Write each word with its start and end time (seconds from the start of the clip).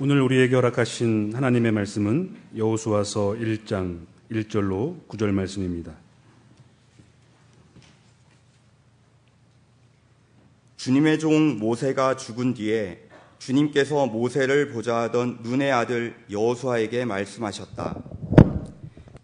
오늘 0.00 0.22
우리에게 0.22 0.54
허락하신 0.54 1.34
하나님의 1.34 1.70
말씀은 1.70 2.34
여호수아서 2.56 3.36
1장 3.38 4.06
1절로 4.30 5.06
9절 5.06 5.32
말씀입니다. 5.32 5.92
주님의 10.78 11.18
종 11.18 11.58
모세가 11.58 12.16
죽은 12.16 12.54
뒤에 12.54 13.06
주님께서 13.38 14.06
모세를 14.06 14.70
보자 14.70 14.96
하던 15.02 15.40
눈의 15.42 15.70
아들 15.70 16.16
여호수아에게 16.30 17.04
말씀하셨다. 17.04 18.02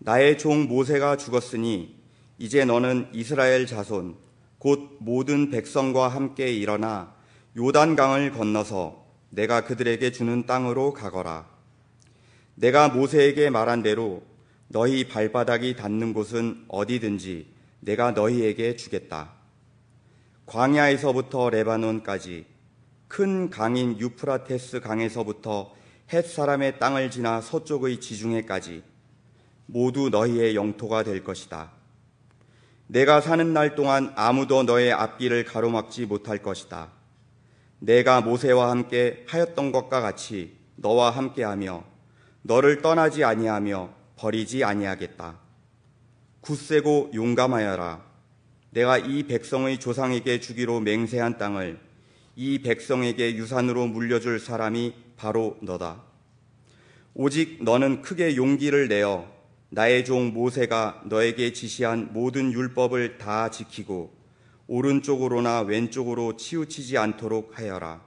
나의 0.01 0.37
종 0.37 0.69
모세가 0.69 1.17
죽었으니 1.17 1.97
이제 2.37 2.67
너는 2.67 3.09
이스라엘 3.15 3.67
자손 3.67 4.17
곧 4.59 4.99
모든 5.01 5.51
백성과 5.51 6.09
함께 6.09 6.53
일어나 6.53 7.15
요단강을 7.57 8.33
건너서 8.33 9.08
내가 9.31 9.65
그들에게 9.65 10.11
주는 10.13 10.47
땅으로 10.47 10.93
가거라. 10.93 11.47
내가 12.55 12.89
모세에게 12.89 13.51
말한 13.51 13.83
대로 13.83 14.23
너희 14.69 15.09
발바닥이 15.09 15.77
닿는 15.77 16.13
곳은 16.13 16.65
어디든지 16.69 17.53
내가 17.81 18.11
너희에게 18.11 18.77
주겠다. 18.77 19.33
광야에서부터 20.47 21.51
레바논까지 21.51 22.47
큰 23.07 23.51
강인 23.51 23.99
유프라테스 23.99 24.81
강에서부터 24.81 25.75
햇 26.13 26.27
사람의 26.27 26.79
땅을 26.79 27.11
지나 27.11 27.41
서쪽의 27.41 28.01
지중해까지 28.01 28.83
모두 29.67 30.09
너희의 30.09 30.55
영토가 30.55 31.03
될 31.03 31.23
것이다. 31.23 31.73
내가 32.87 33.21
사는 33.21 33.53
날 33.53 33.75
동안 33.75 34.13
아무도 34.17 34.63
너의 34.63 34.93
앞길을 34.93 35.45
가로막지 35.45 36.07
못할 36.07 36.43
것이다. 36.43 36.98
내가 37.81 38.21
모세와 38.21 38.71
함께 38.71 39.25
하였던 39.29 39.73
것과 39.73 40.01
같이 40.01 40.57
너와 40.77 41.11
함께하며 41.11 41.85
너를 42.43 42.83
떠나지 42.83 43.25
아니하며 43.25 43.91
버리지 44.17 44.65
아니하겠다. 44.65 45.39
굳세고 46.41 47.11
용감하여라. 47.15 48.05
내가 48.71 48.99
이 48.99 49.25
백성의 49.25 49.79
조상에게 49.79 50.41
주기로 50.41 50.81
맹세한 50.81 51.39
땅을 51.39 51.79
이 52.37 52.63
백성에게 52.63 53.37
유산으로 53.37 53.87
물려줄 53.87 54.39
사람이 54.41 54.95
바로 55.17 55.57
너다. 55.63 56.03
오직 57.15 57.63
너는 57.65 58.03
크게 58.03 58.37
용기를 58.37 58.89
내어 58.89 59.29
나의 59.71 60.05
종 60.05 60.33
모세가 60.33 61.03
너에게 61.07 61.53
지시한 61.53 62.13
모든 62.13 62.53
율법을 62.53 63.19
다 63.19 63.51
지키고 63.51 64.18
오른쪽으로나 64.69 65.63
왼쪽으로 65.63 66.37
치우치지 66.37 66.99
않도록 66.99 67.59
하여라. 67.59 68.03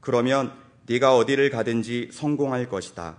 그러면 0.00 0.52
네가 0.86 1.16
어디를 1.16 1.48
가든지 1.48 2.10
성공할 2.12 2.68
것이다. 2.68 3.16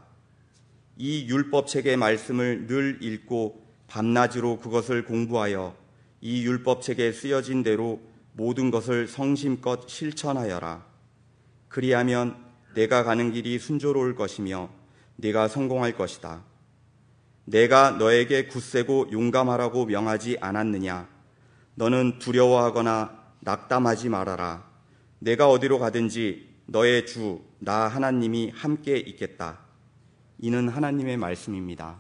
이 0.97 1.27
율법책의 1.27 1.97
말씀을 1.97 2.67
늘 2.67 2.99
읽고 3.01 3.65
밤낮으로 3.87 4.59
그것을 4.59 5.05
공부하여 5.05 5.75
이 6.21 6.45
율법책에 6.45 7.13
쓰여진 7.13 7.63
대로 7.63 8.01
모든 8.33 8.69
것을 8.69 9.07
성심껏 9.07 9.87
실천하여라. 9.87 10.85
그리하면 11.69 12.35
내가 12.75 13.03
가는 13.03 13.31
길이 13.31 13.59
순조로울 13.59 14.15
것이며 14.15 14.69
네가 15.15 15.47
성공할 15.47 15.93
것이다. 15.93 16.43
내가 17.45 17.91
너에게 17.91 18.47
굳세고 18.47 19.07
용감하라고 19.11 19.85
명하지 19.85 20.37
않았느냐? 20.41 21.16
너는 21.77 22.17
두려워하거나 22.17 23.11
낙담하지 23.41 24.09
말아라. 24.09 24.63
내가 25.19 25.47
어디로 25.47 25.77
가든지 25.77 26.47
너의 26.65 27.05
주, 27.05 27.39
나 27.59 27.87
하나님이 27.87 28.51
함께 28.53 28.97
있겠다. 28.97 29.59
이는 30.39 30.69
하나님의 30.69 31.17
말씀입니다. 31.17 31.99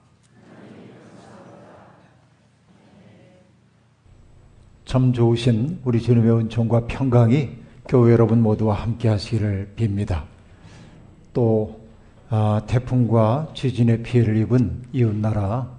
참 4.85 5.13
좋으신 5.13 5.81
우리 5.83 6.01
주님의 6.01 6.31
은총과 6.37 6.87
평강이 6.87 7.49
교회 7.87 8.13
여러분 8.13 8.41
모두와 8.41 8.81
함께 8.81 9.09
하시기를 9.09 9.73
빕니다. 9.75 10.23
또 11.33 11.85
아, 12.29 12.63
태풍과 12.65 13.51
지진의 13.53 14.01
피해를 14.01 14.37
입은 14.37 14.85
이웃나라 14.91 15.71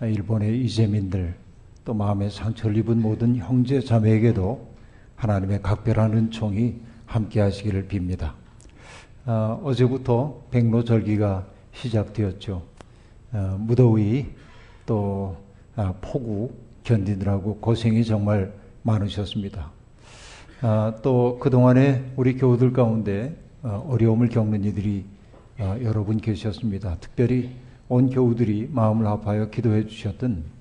일본의 0.00 0.64
이재민들 0.64 1.43
또 1.84 1.92
마음의 1.92 2.30
상처를 2.30 2.76
입은 2.78 3.00
모든 3.02 3.36
형제 3.36 3.80
자매에게도 3.80 4.74
하나님의 5.16 5.62
각별한 5.62 6.14
은총이 6.14 6.74
함께 7.06 7.40
하시기를 7.40 7.88
빕니다. 7.88 8.32
아, 9.26 9.58
어제부터 9.62 10.42
백로절기가 10.50 11.46
시작되었죠. 11.72 12.62
아, 13.32 13.56
무더위 13.58 14.26
또 14.86 15.36
아, 15.76 15.94
폭우 16.00 16.50
견디느라고 16.84 17.56
고생이 17.56 18.04
정말 18.04 18.52
많으셨습니다. 18.82 19.70
아, 20.62 20.94
또 21.02 21.38
그동안에 21.38 22.12
우리 22.16 22.36
교우들 22.36 22.72
가운데 22.72 23.36
어, 23.62 23.86
어려움을 23.88 24.28
겪는 24.28 24.64
이들이 24.64 25.04
어, 25.58 25.76
여러 25.82 26.04
분 26.04 26.18
계셨습니다. 26.18 26.96
특별히 27.00 27.50
온 27.88 28.10
교우들이 28.10 28.68
마음을 28.72 29.06
합하여 29.06 29.50
기도해 29.50 29.86
주셨던 29.86 30.44
어, 30.46 30.53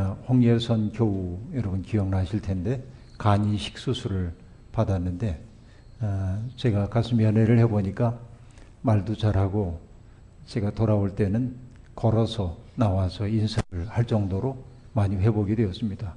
홍예선 0.00 0.92
교우 0.92 1.38
여러분 1.54 1.82
기억나실 1.82 2.40
텐데 2.40 2.84
간 3.16 3.44
이식 3.52 3.78
수술을 3.78 4.32
받았는데 4.72 5.40
어, 6.00 6.48
제가 6.56 6.88
가슴 6.88 7.22
연애를 7.22 7.58
해보니까 7.60 8.18
말도 8.82 9.16
잘하고 9.16 9.80
제가 10.46 10.72
돌아올 10.72 11.14
때는 11.14 11.54
걸어서 11.94 12.58
나와서 12.74 13.28
인사를 13.28 13.86
할 13.86 14.04
정도로 14.04 14.64
많이 14.92 15.16
회복이 15.16 15.54
되었습니다. 15.54 16.14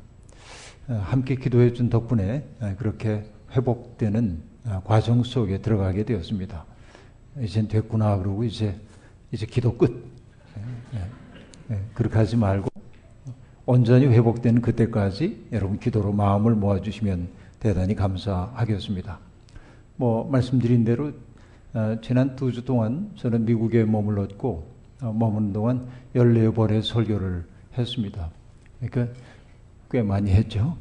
어, 0.90 0.94
함께 1.06 1.36
기도해 1.36 1.74
준 1.74 1.90
덕분에 1.90 2.48
어, 2.60 2.76
그렇게 2.80 3.30
회복되는 3.52 4.42
어, 4.66 4.82
과정 4.86 5.24
속에 5.24 5.60
들어가게 5.60 6.04
되었습니다. 6.04 6.66
이젠 7.42 7.68
됐구나 7.68 8.18
그러고 8.18 8.44
이제 8.44 8.76
이제 9.32 9.46
기도 9.46 9.78
끝. 9.78 10.04
예, 10.96 11.76
예, 11.76 11.82
그렇게 11.94 12.18
하지 12.18 12.36
말고 12.36 12.77
온전히 13.70 14.06
회복되는 14.08 14.62
그때까지 14.62 15.48
여러분 15.52 15.78
기도로 15.78 16.14
마음을 16.14 16.56
모아주시면 16.56 17.28
대단히 17.60 17.96
감사하겠습니다. 17.96 19.20
뭐 19.98 20.26
말씀드린 20.30 20.86
대로 20.86 21.12
지난 22.02 22.38
두 22.38 22.50
주 22.54 22.64
동안 22.64 23.12
저는 23.18 23.44
미국에 23.44 23.84
머물렀고 23.84 24.66
머무는 25.02 25.52
동안 25.52 25.86
14번의 26.16 26.82
설교를 26.82 27.44
했습니다. 27.78 28.32
그러니까 28.80 29.14
꽤 29.92 30.02
많이 30.02 30.32
했죠. 30.32 30.78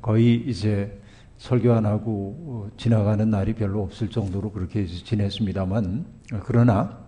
거의 0.00 0.36
이제 0.46 1.00
설교 1.38 1.72
안 1.72 1.84
하고 1.84 2.36
어, 2.46 2.70
지나가는 2.76 3.28
날이 3.28 3.54
별로 3.54 3.82
없을 3.82 4.08
정도로 4.08 4.52
그렇게 4.52 4.86
지냈습니다만 4.86 6.04
그러나 6.44 6.99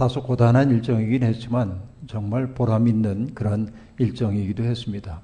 다소 0.00 0.22
고단한 0.22 0.70
일정이긴 0.70 1.22
했지만 1.24 1.78
정말 2.06 2.54
보람 2.54 2.88
있는 2.88 3.34
그런 3.34 3.70
일정이기도 3.98 4.64
했습니다. 4.64 5.20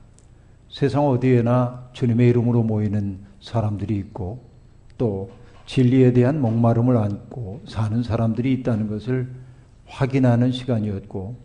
세상 0.68 1.08
어디에나 1.08 1.88
주님의 1.94 2.28
이름으로 2.28 2.62
모이는 2.62 3.20
사람들이 3.40 3.96
있고 3.96 4.44
또 4.98 5.30
진리에 5.64 6.12
대한 6.12 6.42
목마름을 6.42 6.94
안고 6.94 7.62
사는 7.66 8.02
사람들이 8.02 8.52
있다는 8.52 8.88
것을 8.88 9.32
확인하는 9.86 10.52
시간이었고 10.52 11.36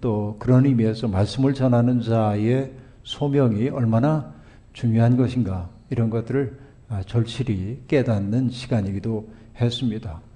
또 0.00 0.34
그런 0.40 0.66
의미에서 0.66 1.06
말씀을 1.06 1.54
전하는 1.54 2.00
자의 2.00 2.72
소명이 3.04 3.68
얼마나 3.68 4.34
중요한 4.72 5.16
것인가 5.16 5.70
이런 5.88 6.10
것들을 6.10 6.58
아, 6.88 7.00
절실히 7.04 7.84
깨닫는 7.86 8.50
시간이기도 8.50 9.28
했습니다. 9.60 10.31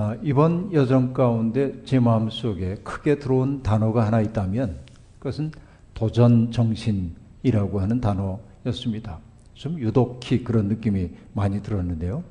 아, 0.00 0.16
이번 0.22 0.72
여정 0.72 1.12
가운데 1.12 1.82
제 1.84 1.98
마음속에 1.98 2.76
크게 2.84 3.18
들어온 3.18 3.64
단어가 3.64 4.06
하나 4.06 4.20
있다면 4.20 4.78
그것은 5.18 5.50
도전 5.92 6.52
정신이라고 6.52 7.80
하는 7.80 8.00
단어였습니다. 8.00 9.18
좀 9.54 9.76
유독히 9.80 10.44
그런 10.44 10.68
느낌이 10.68 11.10
많이 11.32 11.60
들었는데요. 11.60 12.22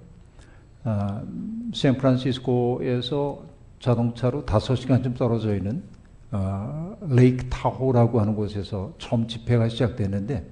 아, 0.86 1.22
샌프란시스코에서 1.74 3.44
자동차로 3.82 4.46
5시간쯤 4.46 5.18
떨어져 5.18 5.54
있는 5.54 5.84
어, 6.32 6.98
레이크 7.02 7.50
타호라고 7.50 8.22
하는 8.22 8.34
곳에서 8.34 8.94
처음 8.98 9.28
집회가 9.28 9.68
시작됐는데 9.68 10.50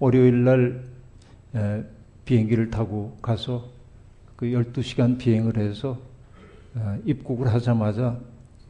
월요일 0.00 0.42
날 0.42 0.84
에, 1.54 1.84
비행기를 2.24 2.72
타고 2.72 3.16
가서 3.22 3.75
그 4.36 4.46
12시간 4.46 5.18
비행을 5.18 5.56
해서 5.56 5.98
어, 6.74 6.98
입국을 7.04 7.52
하자마자 7.52 8.18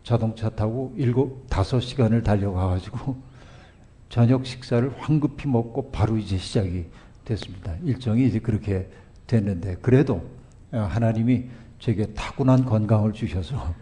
자동차 0.04 0.48
타고 0.48 0.94
7, 0.96 1.12
5시간을 1.12 2.22
달려가 2.22 2.68
가지고 2.68 3.16
저녁 4.08 4.46
식사를 4.46 4.92
황급히 4.98 5.48
먹고 5.48 5.90
바로 5.90 6.16
이제 6.16 6.38
시작이 6.38 6.84
됐습니다. 7.24 7.74
일정이 7.82 8.26
이제 8.26 8.38
그렇게 8.38 8.88
됐는데 9.26 9.78
그래도 9.82 10.24
어, 10.70 10.78
하나님이 10.78 11.46
제게 11.80 12.06
타고난 12.14 12.64
건강을 12.64 13.12
주셔서 13.12 13.74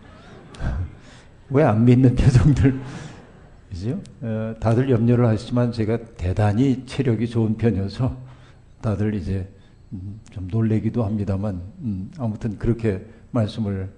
왜 1.50 1.62
안 1.62 1.84
믿는 1.84 2.14
표정들 2.16 2.80
그죠? 3.68 4.00
어, 4.22 4.54
다들 4.58 4.88
염려를 4.90 5.26
하시지만 5.26 5.70
제가 5.70 5.98
대단히 6.16 6.86
체력이 6.86 7.28
좋은 7.28 7.56
편이어서 7.58 8.16
다들 8.80 9.14
이제 9.14 9.46
음, 9.94 10.20
좀 10.30 10.48
놀래기도 10.48 11.04
합니다만 11.04 11.62
음, 11.80 12.10
아무튼 12.18 12.58
그렇게 12.58 13.06
말씀을 13.30 13.90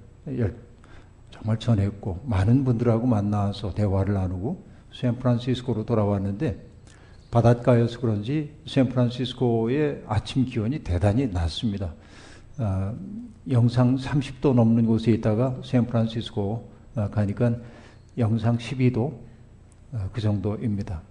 정말 1.30 1.58
전했고 1.58 2.20
많은 2.26 2.64
분들하고 2.64 3.06
만나서 3.06 3.74
대화를 3.74 4.14
나누고 4.14 4.64
샌프란시스코로 4.92 5.84
돌아왔는데 5.86 6.64
바닷가여서 7.30 8.00
그런지 8.00 8.54
샌프란시스코의 8.66 10.04
아침 10.06 10.44
기온이 10.44 10.80
대단히 10.80 11.26
낮습니다. 11.26 11.94
아, 12.58 12.94
영상 13.50 13.96
30도 13.96 14.54
넘는 14.54 14.86
곳에 14.86 15.12
있다가 15.12 15.60
샌프란시스코 15.64 16.70
아, 16.94 17.10
가니까 17.10 17.56
영상 18.16 18.56
12도 18.56 19.18
아, 19.92 20.08
그 20.12 20.20
정도입니다. 20.20 21.02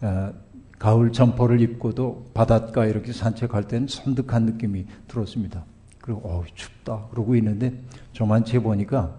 아, 0.00 0.32
가을 0.78 1.12
점퍼를 1.12 1.60
입고도 1.60 2.26
바닷가 2.34 2.86
이렇게 2.86 3.12
산책할 3.12 3.64
때는 3.68 3.88
선득한 3.88 4.44
느낌이 4.46 4.86
들었습니다. 5.08 5.64
그리고 6.00 6.20
어 6.24 6.44
춥다 6.54 7.08
그러고 7.10 7.34
있는데 7.36 7.74
저만치 8.12 8.60
보니까 8.60 9.14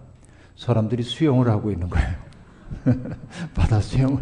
사람들이 0.55 1.03
수영을 1.03 1.49
하고 1.49 1.71
있는 1.71 1.89
거예요. 1.89 2.15
바다 3.53 3.79
수영을. 3.79 4.21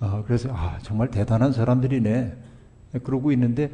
어, 0.00 0.22
그래서 0.26 0.50
아 0.52 0.78
정말 0.82 1.10
대단한 1.10 1.52
사람들이네. 1.52 2.36
그러고 3.02 3.32
있는데 3.32 3.70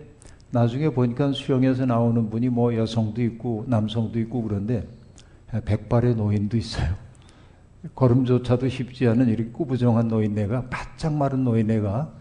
나중에 0.50 0.88
보니까 0.90 1.32
수영에서 1.32 1.84
나오는 1.84 2.30
분이 2.30 2.48
뭐 2.48 2.74
여성도 2.74 3.22
있고 3.22 3.64
남성도 3.66 4.18
있고 4.20 4.42
그런데 4.42 4.86
백발의 5.64 6.14
노인도 6.14 6.56
있어요. 6.56 6.94
걸음조차도 7.94 8.68
쉽지 8.68 9.06
않은 9.08 9.28
이렇게 9.28 9.50
꾸부정한 9.50 10.08
노인네가 10.08 10.68
바짝 10.68 11.14
마른 11.14 11.44
노인네가 11.44 11.90
아, 11.90 12.12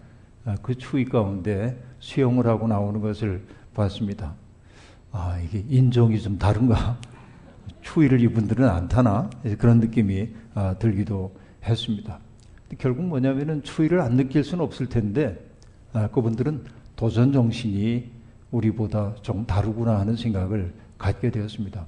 그 0.61 0.75
추위 0.77 1.05
가운데 1.05 1.81
수영을 1.99 2.47
하고 2.47 2.67
나오는 2.67 3.01
것을 3.01 3.45
봤습니다. 3.73 4.33
아, 5.11 5.39
이게 5.43 5.63
인종이 5.69 6.19
좀 6.19 6.37
다른가? 6.37 6.97
추위를 7.81 8.21
이분들은 8.21 8.67
안 8.67 8.87
타나? 8.87 9.29
그런 9.57 9.79
느낌이 9.79 10.29
아, 10.53 10.75
들기도 10.77 11.33
했습니다. 11.63 12.19
결국 12.77 13.05
뭐냐면은 13.05 13.63
추위를 13.63 14.01
안 14.01 14.17
느낄 14.17 14.43
수는 14.43 14.63
없을 14.63 14.87
텐데, 14.87 15.37
아, 15.93 16.07
그분들은 16.07 16.63
도전 16.95 17.31
정신이 17.31 18.11
우리보다 18.51 19.15
좀 19.21 19.45
다르구나 19.45 19.99
하는 19.99 20.15
생각을 20.15 20.73
갖게 20.97 21.29
되었습니다. 21.29 21.85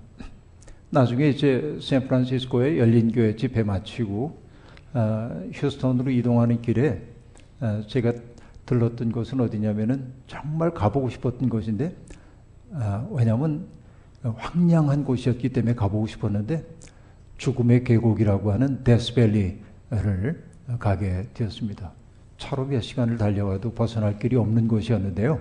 나중에 0.91 1.29
이제 1.29 1.77
샌프란시스코에 1.81 2.79
열린 2.79 3.11
교회 3.11 3.35
집회 3.35 3.63
마치고 3.63 4.41
아, 4.94 5.41
휴스턴으로 5.53 6.11
이동하는 6.11 6.61
길에 6.61 7.01
아, 7.59 7.83
제가 7.88 8.13
들렀던 8.69 9.12
곳은 9.12 9.42
어디냐면은 9.42 10.13
정말 10.27 10.71
가보고 10.71 11.10
싶었던 11.10 11.50
곳인데 11.50 11.95
아, 12.74 13.07
왜냐하면 13.10 13.66
황량한 14.21 15.06
곳이었기 15.06 15.50
때문에 15.50 15.74
가보고 15.74 16.06
싶었는데 16.06 16.63
죽음의 17.38 17.83
계곡이라고 17.83 18.51
하는 18.51 18.83
데스밸리를 18.83 20.44
가게 20.77 21.27
되었습니다. 21.33 21.92
차로 22.38 22.66
몇 22.68 22.81
시간을 22.81 23.18
달려와도 23.18 23.74
벗어날 23.74 24.19
길이 24.19 24.36
없는 24.36 24.68
곳이었는데요. 24.68 25.39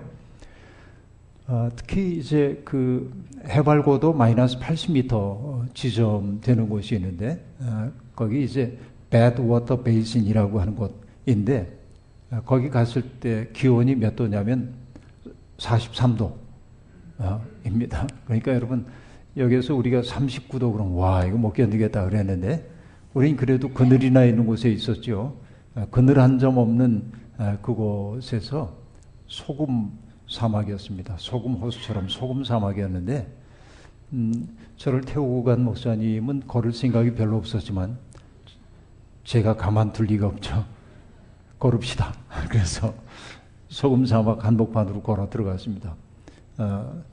어, 1.47 1.69
특히 1.75 2.17
이제 2.17 2.61
그 2.65 3.11
해발고도 3.47 4.13
마이너스 4.13 4.57
80m 4.59 5.75
지점 5.75 6.41
되는 6.41 6.67
곳이 6.67 6.95
있는데 6.95 7.43
어, 7.59 7.91
거기 8.15 8.43
이제 8.43 8.77
Water 9.13 9.83
Basin이라고 9.83 10.59
하는 10.59 10.75
곳인데 10.75 11.61
어, 11.61 11.78
거기 12.45 12.69
갔을 12.69 13.01
때 13.19 13.49
기온이 13.53 13.95
몇 13.95 14.15
도냐면 14.15 14.73
43도. 15.57 16.33
어, 17.21 17.41
입니다. 17.65 18.07
그러니까 18.25 18.53
여러분 18.53 18.85
여기서 19.35 19.75
우리가 19.75 20.01
39도 20.01 20.71
그럼 20.71 20.95
와 20.95 21.25
이거 21.25 21.37
못 21.37 21.51
견디겠다 21.53 22.05
그랬는데 22.05 22.69
우린 23.13 23.35
그래도 23.35 23.69
그늘이나 23.69 24.23
있는 24.25 24.45
곳에 24.45 24.69
있었죠. 24.69 25.37
어, 25.75 25.85
그늘 25.91 26.19
한 26.19 26.39
점 26.39 26.57
없는 26.57 27.11
어, 27.37 27.57
그곳에서 27.61 28.77
소금 29.27 29.91
사막이었습니다. 30.29 31.15
소금 31.17 31.55
호수처럼 31.55 32.07
소금 32.07 32.43
사막이었는데 32.43 33.27
음, 34.13 34.57
저를 34.77 35.01
태우고 35.01 35.43
간 35.43 35.63
목사님은 35.63 36.43
걸을 36.47 36.71
생각이 36.73 37.13
별로 37.15 37.37
없었지만 37.37 37.97
제가 39.23 39.55
가만둘 39.57 40.05
리가 40.07 40.27
없죠. 40.27 40.65
걸읍시다. 41.59 42.13
그래서 42.49 42.93
소금 43.67 44.05
사막 44.05 44.43
한복판으로 44.45 45.01
걸어 45.01 45.29
들어갔습니다. 45.29 45.95
어, 46.57 47.03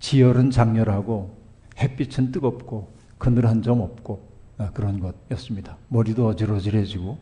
지열은 0.00 0.50
장렬하고 0.50 1.36
햇빛은 1.78 2.30
뜨겁고 2.30 2.92
그늘 3.18 3.46
한 3.46 3.62
점 3.62 3.80
없고 3.80 4.28
어, 4.58 4.68
그런 4.72 5.00
것이었습니다. 5.00 5.76
머리도 5.88 6.26
어질어질해지고 6.28 7.18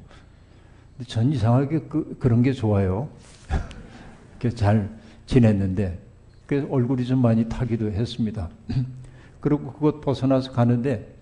전 1.06 1.32
이상하게 1.32 1.80
그, 1.88 2.16
그런 2.18 2.42
게 2.42 2.52
좋아요. 2.52 3.08
잘 4.54 4.90
지냈는데 5.26 6.00
그 6.46 6.66
얼굴이 6.70 7.06
좀 7.06 7.22
많이 7.22 7.48
타기도 7.48 7.90
했습니다. 7.90 8.50
그리고 9.40 9.72
그것 9.72 10.00
벗어나서 10.00 10.52
가는데 10.52 11.16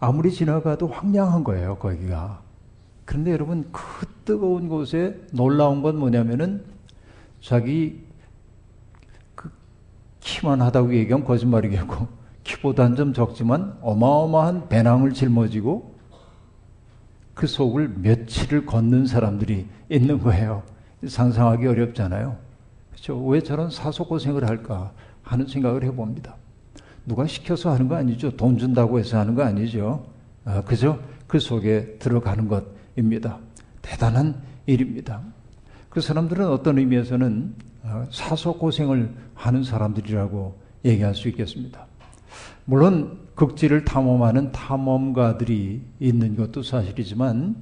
아무리 0.00 0.32
지나가도 0.32 0.88
황량한 0.88 1.44
거예요 1.44 1.76
거기가. 1.76 2.43
그런데 3.04 3.32
여러분 3.32 3.68
그 3.70 4.06
뜨거운 4.24 4.68
곳에 4.68 5.20
놀라운 5.32 5.82
건 5.82 5.96
뭐냐면은 5.96 6.64
자기 7.40 8.02
키만 10.20 10.62
하다고 10.62 10.94
얘기하면 10.94 11.26
거짓말이겠고 11.26 12.08
키보다는 12.44 12.96
좀 12.96 13.12
적지만 13.12 13.76
어마어마한 13.82 14.68
배낭을 14.68 15.12
짊어지고 15.12 15.94
그 17.34 17.46
속을 17.46 17.94
며칠을 17.98 18.64
걷는 18.64 19.06
사람들이 19.06 19.66
있는 19.90 20.18
거예요. 20.20 20.62
상상하기 21.06 21.66
어렵잖아요. 21.66 22.36
그렇죠? 22.90 23.22
왜 23.26 23.40
저런 23.40 23.70
사소 23.70 24.04
고생을 24.04 24.48
할까 24.48 24.92
하는 25.22 25.46
생각을 25.46 25.84
해봅니다. 25.84 26.36
누가 27.06 27.26
시켜서 27.26 27.70
하는 27.72 27.88
거 27.88 27.96
아니죠. 27.96 28.30
돈 28.36 28.56
준다고 28.56 28.98
해서 28.98 29.18
하는 29.18 29.34
거 29.34 29.42
아니죠. 29.42 30.06
아, 30.44 30.62
그죠? 30.62 30.98
그 31.26 31.38
속에 31.38 31.96
들어가는 31.98 32.48
것 32.48 32.73
입니다. 32.96 33.38
대단한 33.82 34.42
일입니다. 34.66 35.22
그 35.90 36.00
사람들은 36.00 36.48
어떤 36.48 36.78
의미에서는 36.78 37.54
어, 37.84 38.06
사소 38.10 38.54
고생을 38.54 39.14
하는 39.34 39.62
사람들이라고 39.62 40.58
얘기할 40.84 41.14
수 41.14 41.28
있겠습니다. 41.28 41.86
물론 42.64 43.18
극지를 43.34 43.84
탐험하는 43.84 44.52
탐험가들이 44.52 45.82
있는 46.00 46.36
것도 46.36 46.62
사실이지만 46.62 47.56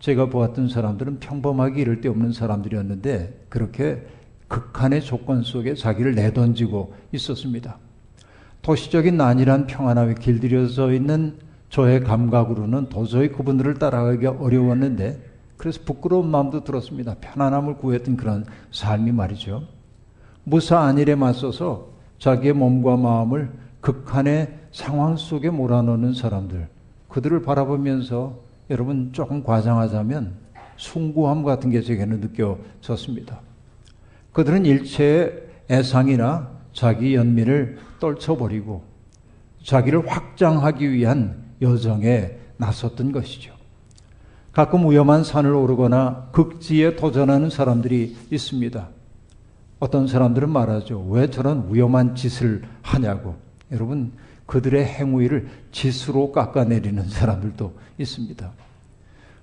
제가 0.00 0.26
보았던 0.28 0.68
사람들은 0.68 1.18
평범하게 1.20 1.80
이럴 1.80 2.00
데 2.00 2.08
없는 2.08 2.32
사람들이었는데 2.32 3.46
그렇게 3.48 4.06
극한의 4.48 5.02
조건 5.02 5.42
속에 5.42 5.74
자기를 5.74 6.14
내던지고 6.14 6.94
있었습니다. 7.12 7.78
도시적인 8.60 9.16
난이란 9.16 9.66
평안함에 9.66 10.14
길들여져 10.20 10.92
있는 10.92 11.38
저의 11.74 12.04
감각으로는 12.04 12.88
도저히 12.88 13.32
그분들을 13.32 13.80
따라가기가 13.80 14.36
어려웠는데 14.38 15.20
그래서 15.56 15.80
부끄러운 15.84 16.30
마음도 16.30 16.62
들었습니다. 16.62 17.16
편안함을 17.20 17.78
구했던 17.78 18.16
그런 18.16 18.44
삶이 18.70 19.10
말이죠. 19.10 19.64
무사 20.44 20.78
안일에 20.78 21.16
맞서서 21.16 21.88
자기의 22.20 22.52
몸과 22.52 22.96
마음을 22.96 23.50
극한의 23.80 24.56
상황 24.70 25.16
속에 25.16 25.50
몰아넣는 25.50 26.14
사람들, 26.14 26.68
그들을 27.08 27.42
바라보면서 27.42 28.38
여러분 28.70 29.12
조금 29.12 29.42
과장하자면 29.42 30.34
숭고함 30.76 31.42
같은 31.42 31.70
게 31.70 31.80
제게는 31.80 32.20
느껴졌습니다. 32.20 33.40
그들은 34.32 34.64
일체의 34.64 35.42
애상이나 35.68 36.50
자기 36.72 37.16
연민을 37.16 37.78
떨쳐버리고 37.98 38.84
자기를 39.64 40.08
확장하기 40.08 40.92
위한 40.92 41.43
여정에 41.60 42.38
나섰던 42.56 43.12
것이죠. 43.12 43.54
가끔 44.52 44.88
위험한 44.88 45.24
산을 45.24 45.52
오르거나 45.52 46.28
극지에 46.32 46.96
도전하는 46.96 47.50
사람들이 47.50 48.16
있습니다. 48.30 48.88
어떤 49.80 50.06
사람들은 50.06 50.48
말하죠. 50.48 51.04
왜 51.10 51.28
저런 51.28 51.66
위험한 51.70 52.14
짓을 52.14 52.62
하냐고. 52.82 53.34
여러분, 53.72 54.12
그들의 54.46 54.84
행위를 54.84 55.48
짓으로 55.72 56.30
깎아내리는 56.30 57.08
사람들도 57.08 57.74
있습니다. 57.98 58.52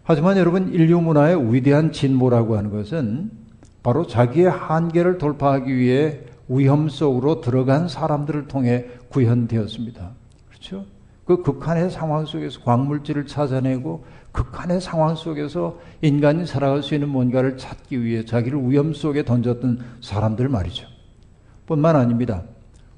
하지만 0.04 0.38
여러분, 0.38 0.74
인류 0.74 1.02
문화의 1.02 1.54
위대한 1.54 1.92
진보라고 1.92 2.58
하는 2.58 2.72
것은 2.72 3.32
바로 3.84 4.08
자기의 4.08 4.50
한계를 4.50 5.18
돌파하기 5.18 5.76
위해 5.76 6.22
위험 6.48 6.90
속으로 6.90 7.42
들어간 7.42 7.88
사람들을 7.88 8.48
통해 8.48 8.86
구현되었습니다. 9.10 10.12
그렇죠? 10.50 10.86
그 11.38 11.44
극한의 11.44 11.90
상황 11.90 12.26
속에서 12.26 12.60
광물질을 12.62 13.26
찾아내고 13.26 14.04
극한의 14.34 14.82
상황 14.82 15.16
속에서 15.16 15.80
인간이 16.02 16.46
살아갈 16.46 16.84
수 16.84 16.94
있는 16.94 17.08
뭔가를 17.08 17.58
찾기 17.58 18.04
위해 18.04 18.26
자기를 18.26 18.70
위험 18.70 18.94
속에 18.94 19.24
던졌던 19.24 19.80
사람들 20.02 20.50
말이죠. 20.50 20.88
뿐만 21.66 21.96
아닙니다. 21.96 22.44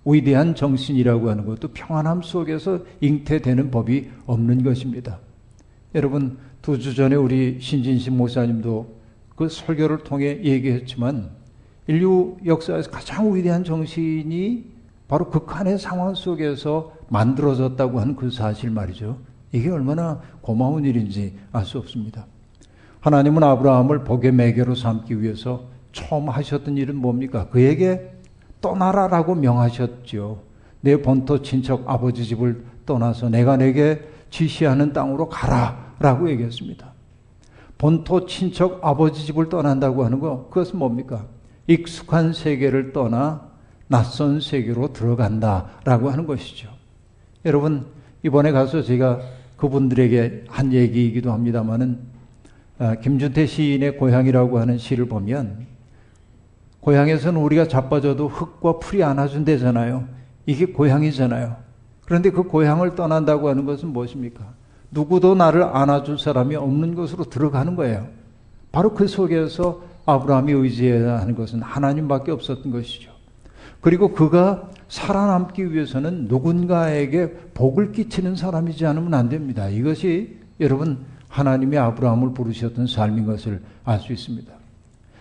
위대한 0.05 0.55
정신이라고 0.55 1.29
하는 1.29 1.45
것도 1.45 1.69
평안함 1.69 2.23
속에서 2.23 2.79
잉태되는 3.01 3.69
법이 3.71 4.09
없는 4.25 4.63
것입니다. 4.63 5.19
여러분, 5.95 6.37
두 6.63 6.77
주 6.79 6.95
전에 6.95 7.15
우리 7.15 7.59
신진신 7.59 8.17
목사님도 8.17 9.03
그 9.35 9.47
설교를 9.49 9.99
통해 9.99 10.39
얘기했지만 10.43 11.29
인류 11.87 12.37
역사에서 12.45 12.89
가장 12.89 13.35
위대한 13.35 13.63
정신이 13.63 14.73
바로 15.07 15.29
극한의 15.29 15.77
상황 15.77 16.15
속에서 16.15 16.93
만들어졌다고 17.13 17.99
하는 17.99 18.15
그 18.15 18.31
사실 18.31 18.71
말이죠. 18.71 19.17
이게 19.51 19.69
얼마나 19.69 20.19
고마운 20.41 20.83
일인지 20.83 21.37
알 21.51 21.63
수 21.63 21.77
없습니다. 21.77 22.25
하나님은 23.01 23.43
아브라함을 23.43 24.03
복의 24.03 24.31
매개로 24.31 24.73
삼기 24.75 25.21
위해서 25.21 25.65
처음 25.91 26.29
하셨던 26.29 26.77
일은 26.77 26.95
뭡니까? 26.95 27.47
그에게 27.49 28.15
떠나라라고 28.61 29.35
명하셨죠. 29.35 30.41
내 30.81 31.01
본토 31.01 31.41
친척 31.43 31.87
아버지 31.87 32.25
집을 32.25 32.65
떠나서 32.85 33.29
내가 33.29 33.57
내게 33.57 34.01
지시하는 34.31 34.91
땅으로 34.91 35.29
가라라고 35.29 36.29
얘기했습니다. 36.31 36.91
본토 37.77 38.25
친척 38.25 38.79
아버지 38.83 39.25
집을 39.25 39.49
떠난다고 39.49 40.03
하는 40.03 40.19
거 40.19 40.47
그것은 40.49 40.79
뭡니까? 40.79 41.25
익숙한 41.67 42.33
세계를 42.33 42.91
떠나 42.91 43.49
낯선 43.87 44.39
세계로 44.39 44.93
들어간다라고 44.93 46.09
하는 46.09 46.25
것이죠. 46.25 46.72
여러분 47.45 47.85
이번에 48.23 48.51
가서 48.51 48.81
제가 48.81 49.19
그분들에게 49.57 50.45
한 50.47 50.73
얘기이기도 50.73 51.31
합니다만은 51.31 51.99
아, 52.79 52.95
김준태 52.95 53.45
시인의 53.45 53.97
고향이라고 53.97 54.59
하는 54.59 54.77
시를 54.77 55.05
보면 55.05 55.67
고향에서는 56.79 57.39
우리가 57.39 57.67
자빠져도 57.67 58.27
흙과 58.27 58.79
풀이 58.79 59.03
안아준대잖아요. 59.03 60.05
이게 60.45 60.65
고향이잖아요. 60.65 61.55
그런데 62.05 62.29
그 62.29 62.43
고향을 62.43 62.95
떠난다고 62.95 63.47
하는 63.47 63.65
것은 63.65 63.89
무엇입니까? 63.89 64.43
누구도 64.91 65.35
나를 65.35 65.63
안아줄 65.63 66.19
사람이 66.19 66.55
없는 66.55 66.95
곳으로 66.95 67.23
들어가는 67.25 67.75
거예요. 67.75 68.07
바로 68.71 68.93
그 68.93 69.07
속에서 69.07 69.81
아브라함이 70.05 70.51
의지해야 70.51 71.19
하는 71.19 71.35
것은 71.35 71.61
하나님밖에 71.61 72.31
없었던 72.31 72.71
것이죠. 72.71 73.11
그리고 73.79 74.13
그가 74.13 74.69
살아남기 74.93 75.73
위해서는 75.73 76.27
누군가에게 76.27 77.31
복을 77.55 77.93
끼치는 77.93 78.35
사람이지 78.35 78.85
않으면 78.85 79.15
안 79.15 79.27
됩니다. 79.27 79.67
이것이 79.67 80.37
여러분 80.59 80.99
하나님이 81.29 81.79
아브라함을 81.79 82.35
부르셨던 82.35 82.85
삶인 82.85 83.25
것을 83.25 83.63
알 83.85 83.99
수 83.99 84.13
있습니다. 84.13 84.53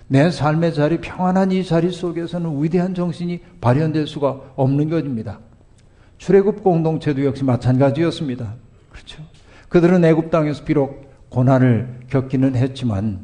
내 0.09 0.31
삶의 0.31 0.75
자리, 0.75 1.01
평안한 1.01 1.53
이 1.53 1.65
자리 1.65 1.91
속에서는 1.91 2.63
위대한 2.63 2.95
정신이 2.95 3.41
발현될 3.63 4.07
수가 4.07 4.43
없는 4.57 4.91
것입니다. 4.91 5.39
출애굽 6.19 6.63
공동체도 6.63 7.25
역시 7.25 7.43
마찬가지였습니다. 7.43 8.53
그렇죠. 8.91 9.23
그들은 9.71 10.05
애굽 10.05 10.31
땅에서 10.31 10.65
비록 10.65 11.11
고난을 11.31 12.01
겪기는 12.09 12.57
했지만 12.57 13.21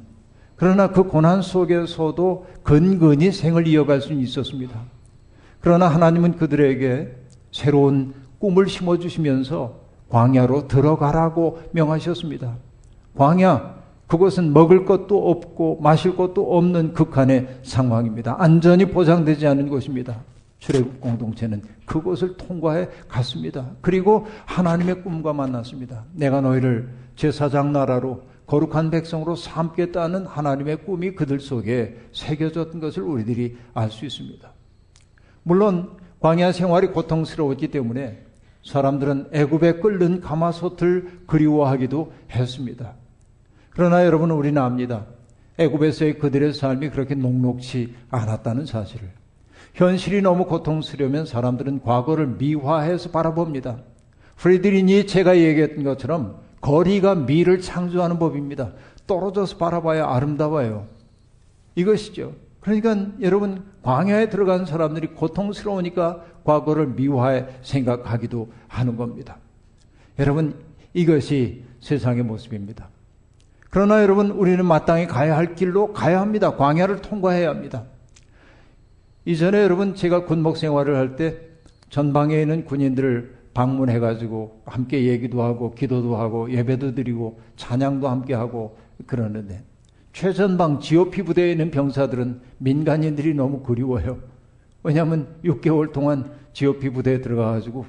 그러나 0.56 0.92
그 0.92 1.02
고난 1.02 1.42
속에서도 1.42 2.46
근근히 2.62 3.32
생을 3.32 3.66
이어갈 3.66 4.00
수 4.00 4.14
있었습니다. 4.14 4.97
그러나 5.60 5.88
하나님은 5.88 6.36
그들에게 6.36 7.16
새로운 7.50 8.14
꿈을 8.38 8.68
심어 8.68 8.98
주시면서 8.98 9.80
광야로 10.08 10.68
들어가라고 10.68 11.60
명하셨습니다. 11.72 12.56
광야 13.16 13.78
그것은 14.06 14.54
먹을 14.54 14.86
것도 14.86 15.30
없고 15.30 15.80
마실 15.82 16.16
것도 16.16 16.56
없는 16.56 16.94
극한의 16.94 17.60
상황입니다. 17.62 18.36
안전이 18.38 18.86
보장되지 18.86 19.46
않은 19.46 19.68
곳입니다. 19.68 20.22
출애굽 20.60 21.00
공동체는 21.00 21.62
그곳을 21.84 22.36
통과해 22.36 22.88
갔습니다. 23.06 23.70
그리고 23.80 24.26
하나님의 24.46 25.02
꿈과 25.02 25.32
만났습니다. 25.32 26.04
내가 26.14 26.40
너희를 26.40 26.88
제사장 27.16 27.72
나라로 27.72 28.22
거룩한 28.46 28.90
백성으로 28.90 29.36
삼겠다는 29.36 30.26
하나님의 30.26 30.84
꿈이 30.84 31.14
그들 31.14 31.38
속에 31.38 31.98
새겨졌던 32.12 32.80
것을 32.80 33.02
우리들이 33.02 33.58
알 33.74 33.90
수 33.90 34.06
있습니다. 34.06 34.50
물론 35.48 35.96
광야 36.20 36.52
생활이 36.52 36.88
고통스러웠기 36.88 37.68
때문에 37.68 38.22
사람들은 38.62 39.28
애굽에 39.32 39.80
끓는 39.80 40.20
가마솥을 40.20 41.22
그리워하기도 41.26 42.12
했습니다. 42.30 42.92
그러나 43.70 44.04
여러분 44.04 44.30
우리는 44.30 44.60
압니다. 44.60 45.06
애굽에서의 45.56 46.18
그들의 46.18 46.52
삶이 46.52 46.90
그렇게 46.90 47.14
녹록치 47.14 47.94
않았다는 48.10 48.66
사실을. 48.66 49.08
현실이 49.72 50.20
너무 50.20 50.44
고통스러우면 50.44 51.24
사람들은 51.24 51.80
과거를 51.80 52.26
미화해서 52.26 53.10
바라봅니다. 53.10 53.78
프리드리 54.36 54.82
니체가 54.82 55.38
얘기했던 55.38 55.82
것처럼 55.82 56.40
거리가 56.60 57.14
미를 57.14 57.62
창조하는 57.62 58.18
법입니다. 58.18 58.72
떨어져서 59.06 59.56
바라봐야 59.56 60.10
아름다워요. 60.10 60.86
이것이죠. 61.74 62.34
그러니까 62.68 63.12
여러분 63.22 63.64
광야에 63.82 64.28
들어간 64.28 64.66
사람들이 64.66 65.08
고통스러우니까 65.08 66.24
과거를 66.44 66.88
미화해 66.88 67.46
생각하기도 67.62 68.52
하는 68.68 68.96
겁니다. 68.96 69.38
여러분 70.18 70.54
이것이 70.92 71.64
세상의 71.80 72.24
모습입니다. 72.24 72.88
그러나 73.70 74.02
여러분 74.02 74.30
우리는 74.30 74.64
마땅히 74.64 75.06
가야 75.06 75.36
할 75.36 75.54
길로 75.54 75.92
가야 75.92 76.20
합니다. 76.20 76.56
광야를 76.56 77.00
통과해야 77.00 77.48
합니다. 77.48 77.84
이전에 79.24 79.62
여러분 79.62 79.94
제가 79.94 80.24
군목 80.24 80.56
생활을 80.56 80.96
할 80.96 81.16
때 81.16 81.36
전방에 81.90 82.40
있는 82.42 82.64
군인들을 82.66 83.36
방문해 83.54 83.98
가지고 83.98 84.60
함께 84.66 85.04
얘기도 85.04 85.42
하고 85.42 85.74
기도도 85.74 86.16
하고 86.16 86.50
예배도 86.50 86.94
드리고 86.94 87.40
찬양도 87.56 88.08
함께 88.08 88.34
하고 88.34 88.76
그러는데 89.06 89.64
최전방 90.18 90.80
GOP 90.80 91.22
부대에 91.22 91.52
있는 91.52 91.70
병사들은 91.70 92.40
민간인들이 92.58 93.34
너무 93.34 93.62
그리워요. 93.62 94.18
왜냐하면 94.82 95.28
6개월 95.44 95.92
동안 95.92 96.32
GOP 96.52 96.90
부대에 96.90 97.20
들어가 97.20 97.52
가지고 97.52 97.86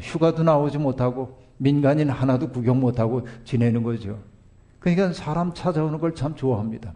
휴가도 0.00 0.44
나오지 0.44 0.78
못하고 0.78 1.36
민간인 1.56 2.10
하나도 2.10 2.50
구경 2.50 2.78
못하고 2.78 3.26
지내는 3.42 3.82
거죠. 3.82 4.20
그러니까 4.78 5.12
사람 5.12 5.52
찾아오는 5.52 5.98
걸 5.98 6.14
참 6.14 6.36
좋아합니다. 6.36 6.94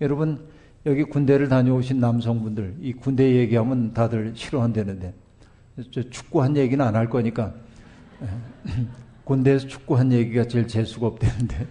여러분 0.00 0.46
여기 0.86 1.02
군대를 1.02 1.48
다녀오신 1.48 1.98
남성분들 1.98 2.76
이 2.80 2.92
군대 2.92 3.34
얘기하면 3.34 3.92
다들 3.92 4.34
싫어한다는데 4.36 5.14
축구한 6.10 6.56
얘기는 6.56 6.84
안 6.84 6.94
할 6.94 7.10
거니까 7.10 7.52
군대에서 9.24 9.66
축구한 9.66 10.12
얘기가 10.12 10.44
제일 10.44 10.68
재수가 10.68 11.08
없다는데 11.08 11.66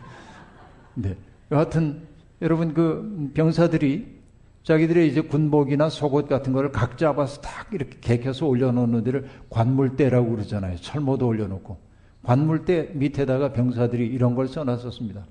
네. 0.95 1.15
여하튼 1.49 2.10
여러분 2.41 2.73
그 2.73 3.31
병사들이 3.33 4.21
자기들의 4.63 5.07
이제 5.07 5.21
군복이나 5.21 5.89
속옷 5.89 6.27
같은 6.27 6.53
거를 6.53 6.71
각 6.71 6.97
잡아서 6.97 7.41
딱 7.41 7.67
이렇게 7.71 7.97
개켜서 7.99 8.45
올려놓는 8.45 9.03
데를 9.03 9.27
관물대라고 9.49 10.29
그러잖아요. 10.29 10.77
철모도 10.77 11.27
올려놓고 11.27 11.77
관물대 12.23 12.91
밑에다가 12.93 13.53
병사들이 13.53 14.05
이런 14.07 14.35
걸 14.35 14.47
써놨었습니다. 14.47 15.25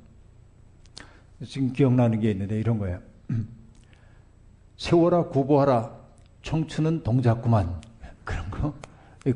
지금 1.46 1.72
기억나는 1.72 2.20
게 2.20 2.30
있는데 2.32 2.58
이런 2.58 2.78
거예요. 2.78 2.98
세워라 4.76 5.24
구보하라 5.24 5.96
청춘은 6.42 7.02
동작구만 7.02 7.80
그런 8.24 8.50
거. 8.50 8.74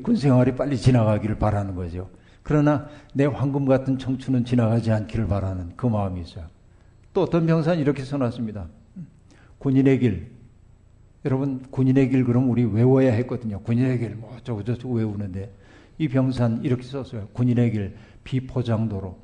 군 0.02 0.16
생활이 0.16 0.54
빨리 0.56 0.76
지나가기를 0.76 1.38
바라는 1.38 1.74
거죠. 1.74 2.08
그러나 2.42 2.88
내 3.12 3.26
황금 3.26 3.66
같은 3.66 3.98
청춘은 3.98 4.44
지나가지 4.44 4.90
않기를 4.90 5.26
바라는 5.28 5.74
그 5.76 5.86
마음이 5.86 6.20
있어요. 6.20 6.46
또 7.14 7.22
어떤 7.22 7.46
병사는 7.46 7.80
이렇게 7.80 8.04
써놨습니다. 8.04 8.66
군인의 9.58 10.00
길. 10.00 10.30
여러분 11.24 11.62
군인의 11.70 12.10
길 12.10 12.24
그럼 12.24 12.50
우리 12.50 12.64
외워야 12.64 13.12
했거든요. 13.14 13.60
군인의 13.60 13.98
길 13.98 14.16
뭐 14.16 14.36
어쩌고 14.36 14.64
저쩌고 14.64 14.94
외우는데 14.94 15.50
이 15.96 16.08
병사는 16.08 16.64
이렇게 16.64 16.82
썼어요. 16.82 17.28
군인의 17.32 17.70
길 17.70 17.96
비포장도로. 18.24 19.16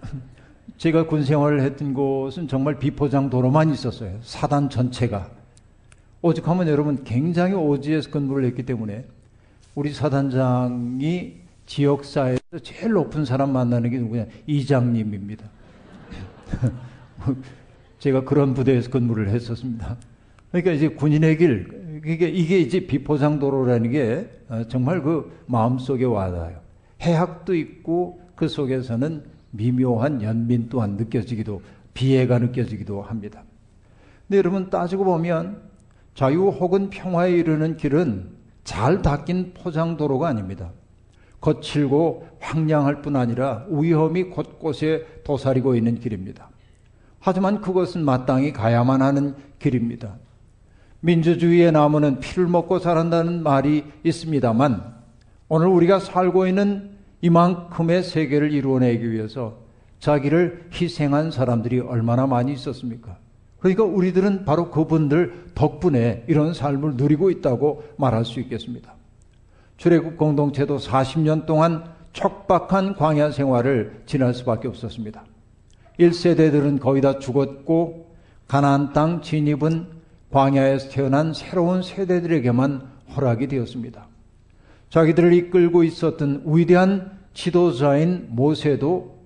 제가 0.78 1.06
군 1.06 1.24
생활을 1.24 1.60
했던 1.62 1.92
곳은 1.92 2.46
정말 2.46 2.78
비포장 2.78 3.28
도로만 3.30 3.70
있었어요. 3.72 4.16
사단 4.22 4.70
전체가. 4.70 5.28
오직하면 6.22 6.68
여러분 6.68 7.02
굉장히 7.04 7.54
오지에서 7.54 8.10
근무를 8.10 8.44
했기 8.44 8.64
때문에 8.64 9.06
우리 9.74 9.92
사단장이 9.92 11.34
지역사회에서 11.66 12.58
제일 12.62 12.92
높은 12.92 13.24
사람 13.24 13.52
만나는 13.52 13.90
게 13.90 13.98
누구냐? 13.98 14.26
이장님입니다. 14.46 15.57
제가 17.98 18.24
그런 18.24 18.54
부대에서 18.54 18.90
근무를 18.90 19.28
했었습니다. 19.28 19.96
그러니까 20.50 20.72
이제 20.72 20.88
군인의 20.88 21.36
길, 21.36 22.02
이게, 22.06 22.28
이게 22.28 22.58
이제 22.58 22.86
비포장도로라는 22.86 23.90
게 23.90 24.30
어, 24.48 24.64
정말 24.68 25.02
그 25.02 25.42
마음속에 25.46 26.04
와닿아요. 26.04 26.60
해학도 27.02 27.54
있고 27.54 28.20
그 28.34 28.48
속에서는 28.48 29.24
미묘한 29.50 30.22
연민 30.22 30.68
또한 30.68 30.96
느껴지기도, 30.96 31.60
비애가 31.94 32.38
느껴지기도 32.38 33.02
합니다. 33.02 33.42
근데 34.26 34.38
여러분 34.38 34.70
따지고 34.70 35.04
보면 35.04 35.62
자유 36.14 36.48
혹은 36.48 36.90
평화에 36.90 37.32
이르는 37.32 37.76
길은 37.76 38.30
잘 38.64 39.02
닦인 39.02 39.54
포장도로가 39.54 40.28
아닙니다. 40.28 40.70
거칠고 41.40 42.28
황량할 42.40 43.02
뿐 43.02 43.16
아니라 43.16 43.64
위험이 43.70 44.24
곳곳에 44.24 45.06
도사리고 45.24 45.74
있는 45.74 45.98
길입니다. 45.98 46.48
하지만 47.20 47.60
그것은 47.60 48.04
마땅히 48.04 48.52
가야만 48.52 49.02
하는 49.02 49.34
길입니다. 49.58 50.16
민주주의의 51.00 51.72
나무는 51.72 52.20
피를 52.20 52.48
먹고 52.48 52.80
자란다는 52.80 53.42
말이 53.42 53.84
있습니다만 54.02 54.94
오늘 55.48 55.68
우리가 55.68 56.00
살고 56.00 56.46
있는 56.46 56.90
이만큼의 57.20 58.02
세계를 58.02 58.52
이루어내기 58.52 59.10
위해서 59.10 59.58
자기를 60.00 60.68
희생한 60.72 61.30
사람들이 61.30 61.80
얼마나 61.80 62.26
많이 62.26 62.52
있었습니까? 62.52 63.16
그러니까 63.58 63.84
우리들은 63.84 64.44
바로 64.44 64.70
그분들 64.70 65.52
덕분에 65.54 66.24
이런 66.28 66.54
삶을 66.54 66.94
누리고 66.94 67.30
있다고 67.30 67.82
말할 67.96 68.24
수 68.24 68.38
있겠습니다. 68.40 68.94
출애굽 69.78 70.16
공동체도 70.16 70.78
40년 70.78 71.46
동안 71.46 71.84
척박한 72.12 72.96
광야 72.96 73.30
생활을 73.30 74.02
지날 74.06 74.34
수밖에 74.34 74.68
없었습니다. 74.68 75.24
1세대들은 75.98 76.80
거의 76.80 77.00
다 77.00 77.18
죽었고 77.18 78.14
가나안 78.48 78.92
땅 78.92 79.22
진입은 79.22 79.86
광야에서 80.30 80.90
태어난 80.90 81.32
새로운 81.32 81.82
세대들에게만 81.82 82.88
허락이 83.14 83.46
되었습니다. 83.46 84.06
자기들을 84.90 85.32
이끌고 85.32 85.84
있었던 85.84 86.42
위대한 86.46 87.18
지도자인 87.32 88.26
모세도 88.30 89.16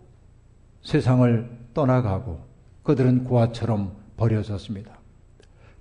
세상을 0.83 1.51
떠나가고 1.73 2.41
그들은 2.83 3.25
고아처럼 3.25 3.93
버려졌습니다. 4.17 5.02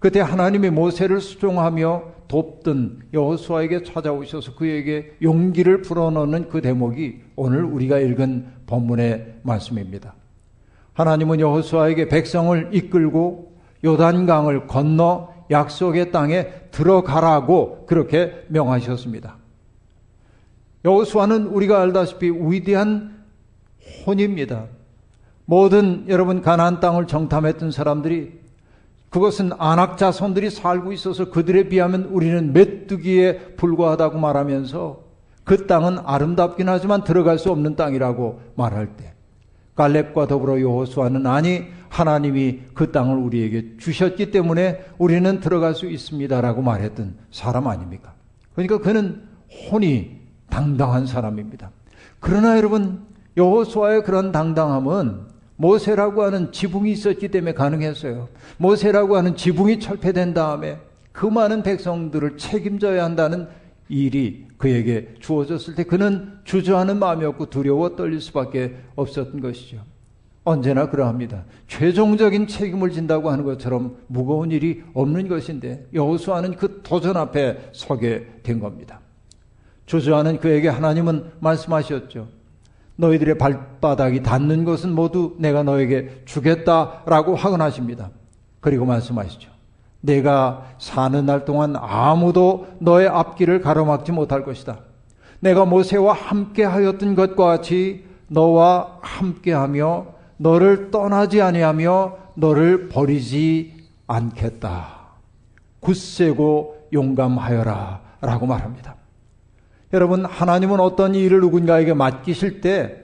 그때 0.01 0.20
하나님이 0.20 0.72
모세를 0.72 1.22
수종하며 1.22 2.03
돕던 2.27 3.03
여호수아에게 3.13 3.84
찾아오셔서 3.84 4.55
그에게 4.55 5.15
용기를 5.22 5.84
불어넣는 5.84 6.50
그 6.50 6.60
대목이 6.60 7.22
오늘 7.36 7.63
우리가 7.63 8.00
읽은 8.00 8.48
본문의 8.65 9.41
말씀입니다. 9.43 10.15
하나님은 10.93 11.39
여호수아에게 11.39 12.08
백성을 12.08 12.70
이끌고 12.72 13.53
요단강을 13.86 14.65
건너 14.65 15.36
약속의 15.51 16.12
땅에 16.12 16.48
들어가라고 16.72 17.86
그렇게 17.86 18.43
명하셨습니다. 18.48 19.38
여호수아는 20.84 21.46
우리가 21.46 21.79
알다시피 21.79 22.31
위대한 22.31 23.24
혼입니다. 24.08 24.65
모든 25.46 26.05
여러분 26.10 26.41
가나안 26.41 26.79
땅을 26.79 27.05
정탐했던 27.05 27.70
사람들이 27.70 28.40
그것은 29.12 29.51
안악 29.58 29.98
자 29.98 30.12
손들이 30.12 30.50
살고 30.50 30.94
있어서 30.94 31.30
그들에 31.30 31.68
비하면 31.68 32.06
우리는 32.06 32.53
메뚜기에 32.53 33.56
불과하다고 33.58 34.18
말하면서 34.18 35.03
그 35.44 35.68
땅은 35.68 36.00
아름답긴 36.06 36.70
하지만 36.70 37.03
들어갈 37.03 37.38
수 37.38 37.51
없는 37.51 37.75
땅이라고 37.75 38.39
말할 38.56 38.96
때 38.96 39.13
갈렙과 39.75 40.27
더불어 40.27 40.62
여호수아는 40.62 41.27
아니 41.27 41.65
하나님이 41.89 42.62
그 42.74 42.94
땅을 42.94 43.18
우리에게 43.18 43.75
주셨기 43.77 44.32
때문에 44.32 44.86
우리는 44.98 45.41
들어갈 45.41 45.75
수 45.75 45.88
있습니다라고 45.88 46.62
말했던 46.62 47.15
사람 47.32 47.68
아닙니까? 47.68 48.13
그러니까 48.56 48.77
그는 48.77 49.24
혼이 49.70 50.22
당당한 50.50 51.06
사람입니다. 51.06 51.72
그러나 52.22 52.56
여러분 52.56 53.01
여호수아의 53.36 54.04
그런 54.04 54.32
당당함은 54.32 55.31
모세라고 55.62 56.24
하는 56.24 56.52
지붕이 56.52 56.91
있었기 56.91 57.28
때문에 57.30 57.54
가능했어요. 57.54 58.30
모세라고 58.58 59.15
하는 59.15 59.36
지붕이 59.36 59.80
철폐된 59.80 60.34
다음에 60.34 60.80
그 61.12 61.28
많은 61.28 61.62
백성들을 61.62 62.38
책임져야 62.38 63.04
한다는 63.04 63.47
일이 63.88 64.47
그에게 64.58 65.13
주어졌을 65.19 65.76
때 65.76 65.84
그는 65.84 66.34
주저하는 66.45 66.97
마음이 66.97 67.26
없고 67.26 67.52
두려워 67.52 67.95
떨릴 67.95 68.21
수밖에 68.21 68.76
없었던 68.95 69.39
것이죠. 69.39 69.84
언제나 70.43 70.89
그러합니다. 70.89 71.45
최종적인 71.67 72.47
책임을 72.47 72.89
진다고 72.89 73.30
하는 73.30 73.45
것처럼 73.45 73.97
무거운 74.08 74.50
일이 74.50 74.82
없는 74.95 75.28
것인데 75.28 75.88
여호수아는 75.93 76.56
그 76.56 76.82
도전 76.84 77.17
앞에 77.17 77.69
서게 77.74 78.26
된 78.41 78.60
겁니다. 78.60 79.00
주저하는 79.86 80.39
그에게 80.39 80.69
하나님은 80.69 81.34
말씀하셨죠. 81.39 82.40
너희들의 83.02 83.38
발바닥이 83.38 84.22
닿는 84.22 84.64
것은 84.64 84.94
모두 84.94 85.36
내가 85.40 85.64
너에게 85.64 86.22
주겠다라고 86.26 87.36
확언하십니다. 87.36 88.12
그리고 88.60 88.86
말씀하시죠. 88.86 89.50
내가 90.02 90.66
사는 90.78 91.26
날 91.26 91.44
동안 91.44 91.76
아무도 91.76 92.68
너의 92.80 93.08
앞길을 93.08 93.62
가로막지 93.62 94.12
못할 94.12 94.44
것이다. 94.44 94.80
내가 95.40 95.66
모세와 95.66 96.14
함께 96.14 96.64
하였던 96.64 97.16
것과 97.16 97.46
같이 97.46 98.06
너와 98.28 99.00
함께 99.02 99.52
하며 99.52 100.06
너를 100.38 100.92
떠나지 100.92 101.42
아니하며 101.42 102.18
너를 102.36 102.88
버리지 102.90 103.74
않겠다. 104.06 105.02
굳세고 105.80 106.90
용감하여라 106.94 108.02
라고 108.22 108.46
말합니다. 108.46 109.01
여러분, 109.93 110.25
하나님은 110.25 110.80
어떤 110.80 111.15
일을 111.15 111.41
누군가에게 111.41 111.93
맡기실 111.93 112.62
때 112.62 112.97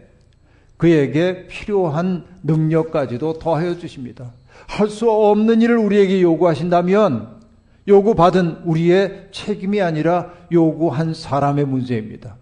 그에게 0.77 1.47
필요한 1.47 2.25
능력까지도 2.43 3.39
더하여 3.39 3.77
주십니다. 3.77 4.31
할 4.67 4.89
수 4.89 5.09
없는 5.09 5.61
일을 5.61 5.77
우리에게 5.77 6.21
요구하신다면 6.21 7.37
요구받은 7.87 8.63
우리의 8.65 9.29
책임이 9.31 9.81
아니라 9.81 10.31
요구한 10.51 11.13
사람의 11.13 11.65
문제입니다. 11.65 12.35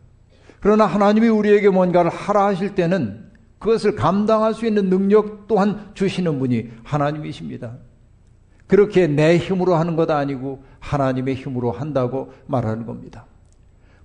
그러나 0.60 0.86
하나님이 0.86 1.27
우리에게 1.27 1.69
뭔가를 1.69 2.10
하라 2.10 2.45
하실 2.47 2.73
때는 2.73 3.25
그것을 3.60 3.95
감당할 3.95 4.53
수 4.53 4.65
있는 4.65 4.89
능력 4.89 5.47
또한 5.47 5.91
주시는 5.93 6.39
분이 6.39 6.69
하나님이십니다. 6.84 7.77
그렇게 8.67 9.08
내 9.08 9.38
힘으로 9.38 9.75
하는 9.75 9.95
것 9.95 10.10
아니고 10.10 10.63
하나님의 10.79 11.36
힘으로 11.36 11.71
한다고 11.71 12.34
말하는 12.47 12.86
겁니다. 12.86 13.25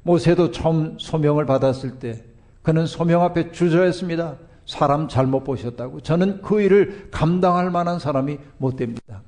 모세도 0.02 0.50
처음 0.50 0.98
소명을 0.98 1.46
받았을 1.46 1.98
때 1.98 2.24
그는 2.62 2.86
소명 2.86 3.22
앞에 3.22 3.52
주저했습니다. 3.52 4.36
사람 4.66 5.08
잘못 5.08 5.44
보셨다고. 5.44 6.00
저는 6.00 6.42
그 6.42 6.60
일을 6.60 7.08
감당할 7.10 7.70
만한 7.70 7.98
사람이 7.98 8.38
못 8.58 8.76
됩니다. 8.76 9.22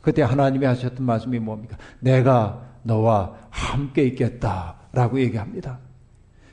그때 0.00 0.22
하나님이 0.22 0.64
하셨던 0.66 1.04
말씀이 1.04 1.38
뭡니까? 1.38 1.76
내가 2.00 2.62
너와 2.82 3.34
함께 3.50 4.04
있겠다. 4.04 4.76
라고 4.92 5.20
얘기합니다. 5.20 5.78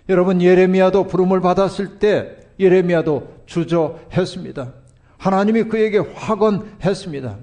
여러분, 0.07 0.41
예레미야도 0.41 1.07
부름을 1.07 1.41
받았을 1.41 1.99
때 1.99 2.37
예레미야도 2.59 3.43
주저했습니다. 3.45 4.73
하나님이 5.17 5.63
그에게 5.63 5.97
확언했습니다. 5.99 7.37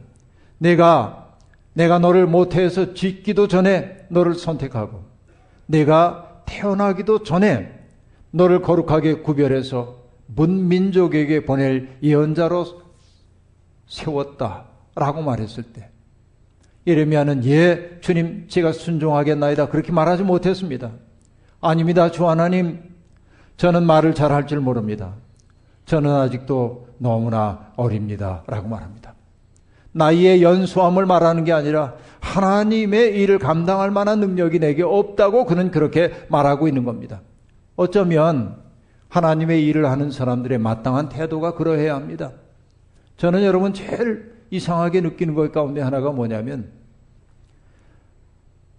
내가, 0.58 1.34
내가 1.74 1.98
너를 1.98 2.26
모태에서 2.26 2.94
짓기도 2.94 3.48
전에 3.48 4.06
너를 4.08 4.34
선택하고 4.34 5.04
내가 5.66 6.42
태어나기도 6.46 7.22
전에 7.22 7.72
너를 8.30 8.62
거룩하게 8.62 9.22
구별해서 9.22 9.96
문민족에게 10.26 11.44
보낼 11.44 11.96
예언자로 12.02 12.66
세웠다라고 13.86 15.22
말했을 15.22 15.62
때 15.64 15.90
예레미야는 16.86 17.44
예 17.46 17.98
주님 18.00 18.46
제가 18.48 18.72
순종하겠나이다 18.72 19.68
그렇게 19.68 19.92
말하지 19.92 20.22
못했습니다. 20.22 20.92
아닙니다 21.60 22.10
주 22.10 22.28
하나님 22.28 22.94
저는 23.56 23.84
말을 23.86 24.14
잘 24.14 24.30
할 24.32 24.46
줄 24.46 24.60
모릅니다. 24.60 25.14
저는 25.86 26.10
아직도 26.10 26.88
너무나 26.98 27.72
어립니다 27.76 28.42
라고 28.46 28.68
말합니다. 28.68 29.14
나이의 29.92 30.42
연수함을 30.42 31.06
말하는 31.06 31.44
게 31.44 31.52
아니라 31.52 31.94
하나님의 32.26 33.16
일을 33.20 33.38
감당할 33.38 33.90
만한 33.90 34.20
능력이 34.20 34.58
내게 34.58 34.82
없다고 34.82 35.46
그는 35.46 35.70
그렇게 35.70 36.12
말하고 36.28 36.66
있는 36.68 36.84
겁니다. 36.84 37.22
어쩌면 37.76 38.56
하나님의 39.08 39.64
일을 39.66 39.86
하는 39.86 40.10
사람들의 40.10 40.58
마땅한 40.58 41.08
태도가 41.08 41.54
그러해야 41.54 41.94
합니다. 41.94 42.32
저는 43.16 43.44
여러분 43.44 43.72
제일 43.72 44.34
이상하게 44.50 45.00
느끼는 45.00 45.34
것 45.34 45.52
가운데 45.52 45.80
하나가 45.80 46.10
뭐냐면 46.10 46.70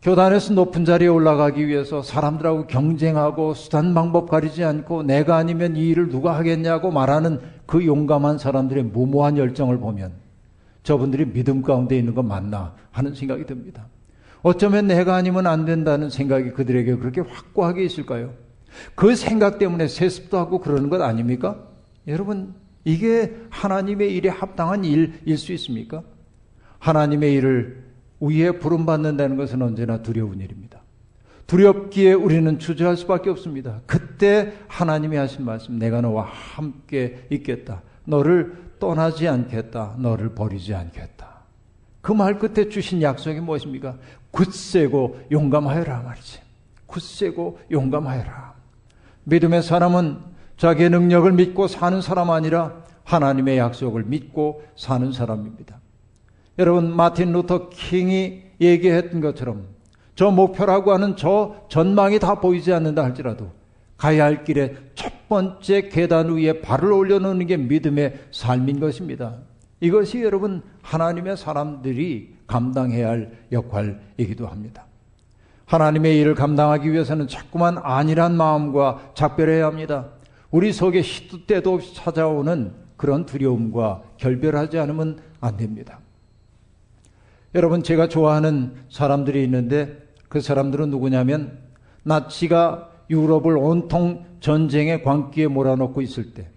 교단에서 0.02 0.54
높은 0.54 0.86
자리에 0.86 1.08
올라가기 1.08 1.68
위해서 1.68 2.02
사람들하고 2.02 2.68
경쟁하고 2.68 3.54
수단 3.56 3.94
방법 3.94 4.30
가리지 4.30 4.64
않고 4.64 5.04
내가 5.04 5.38
아니면 5.38 5.76
이 5.76 5.88
일을 5.90 6.10
누가 6.10 6.38
하겠냐고 6.38 6.92
말하는 6.92 7.40
그 7.66 7.86
용감한 7.86 8.38
사람들의 8.38 8.84
무모한 8.84 9.38
열정을 9.38 9.80
보면 9.80 10.27
저분들이 10.88 11.26
믿음 11.26 11.62
가운데 11.62 12.00
있는 12.00 12.16
거 12.16 12.24
맞나 12.24 12.74
하는 12.92 13.14
생각이 13.14 13.46
듭니다. 13.46 13.88
어쩌면 14.42 14.88
내가 14.88 15.16
아니면 15.16 15.46
안 15.46 15.66
된다는 15.66 16.10
생각이 16.10 16.52
그들에게 16.52 16.96
그렇게 16.96 17.20
확고하게 17.20 17.84
있을까요? 17.84 18.34
그 18.96 19.14
생각 19.14 19.60
때문에 19.60 19.90
세습도 19.90 20.38
하고 20.38 20.60
그러는 20.60 20.90
것 20.90 21.02
아닙니까? 21.02 21.62
여러분, 22.08 22.54
이게 22.86 23.36
하나님의 23.50 24.16
일에 24.16 24.30
합당한 24.30 24.86
일일 24.86 25.38
수 25.38 25.52
있습니까? 25.52 26.04
하나님의 26.80 27.34
일을 27.34 27.84
위에 28.22 28.52
부름받는다는 28.52 29.36
것은 29.36 29.62
언제나 29.62 30.02
두려운 30.02 30.40
일입니다. 30.40 30.84
두렵기에 31.48 32.14
우리는 32.14 32.60
주저할 32.60 32.96
수밖에 32.96 33.30
없습니다. 33.30 33.82
그때 33.88 34.54
하나님이 34.70 35.18
하신 35.18 35.44
말씀, 35.44 35.78
내가 35.80 36.00
너와 36.00 36.24
함께 36.24 37.28
있겠다. 37.30 37.82
너를 38.06 38.67
떠나지 38.80 39.28
않겠다. 39.28 39.96
너를 39.98 40.34
버리지 40.36 40.74
않겠다. 40.76 41.28
그 42.02 42.14
말 42.14 42.40
끝에 42.40 42.70
주신 42.70 43.02
약속이 43.02 43.40
무엇입니까? 43.42 43.96
굳세고 44.32 45.20
용감하여라 45.32 46.02
말이지. 46.02 46.40
굳세고 46.86 47.60
용감하여라. 47.72 48.54
믿음의 49.26 49.62
사람은 49.62 50.20
자기의 50.56 50.90
능력을 50.90 51.32
믿고 51.34 51.68
사는 51.68 52.02
사람 52.02 52.30
아니라 52.32 52.74
하나님의 53.04 53.58
약속을 53.58 54.04
믿고 54.04 54.64
사는 54.76 55.12
사람입니다. 55.12 55.80
여러분 56.60 56.96
마틴 56.96 57.32
루터 57.34 57.70
킹이 57.70 58.42
얘기했던 58.62 59.22
것처럼 59.22 59.68
저 60.16 60.32
목표라고 60.32 60.94
하는 60.94 61.16
저 61.16 61.56
전망이 61.70 62.20
다 62.20 62.36
보이지 62.36 62.74
않는다 62.74 63.04
할지라도 63.04 63.52
가야 63.98 64.26
할 64.26 64.44
길에 64.44 64.76
첫 64.96 65.28
번째 65.28 65.90
계단 65.90 66.36
위에 66.36 66.62
발을 66.62 66.92
올려놓는 66.92 67.48
게 67.48 67.58
믿음의 67.58 68.20
삶인 68.32 68.80
것입니다. 68.80 69.36
이것이 69.80 70.22
여러분 70.22 70.64
하나님의 70.82 71.38
사람들이 71.38 72.36
감당해야 72.48 73.10
할 73.10 73.32
역할이기도 73.52 74.48
합니다. 74.48 74.86
하나님의 75.66 76.18
일을 76.20 76.36
감당하기 76.36 76.92
위해서는 76.92 77.28
자꾸만 77.28 77.78
안일한 77.84 78.36
마음과 78.38 79.12
작별해야 79.16 79.66
합니다. 79.66 80.12
우리 80.50 80.72
속에 80.72 81.02
시도 81.02 81.46
때도 81.46 81.74
없이 81.74 81.94
찾아오는 81.94 82.74
그런 82.96 83.26
두려움과 83.26 84.02
결별하지 84.18 84.80
않으면 84.80 85.20
안 85.42 85.58
됩니다. 85.58 86.00
여러분 87.54 87.84
제가 87.84 88.08
좋아하는 88.08 88.76
사람들이 88.90 89.44
있는데 89.44 90.08
그 90.30 90.42
사람들은 90.42 90.90
누구냐면 90.90 91.60
나치가 92.04 92.92
유럽을 93.10 93.58
온통 93.58 94.26
전쟁의 94.40 95.04
광기에 95.04 95.48
몰아넣고 95.48 96.02
있을 96.02 96.34
때 96.34 96.48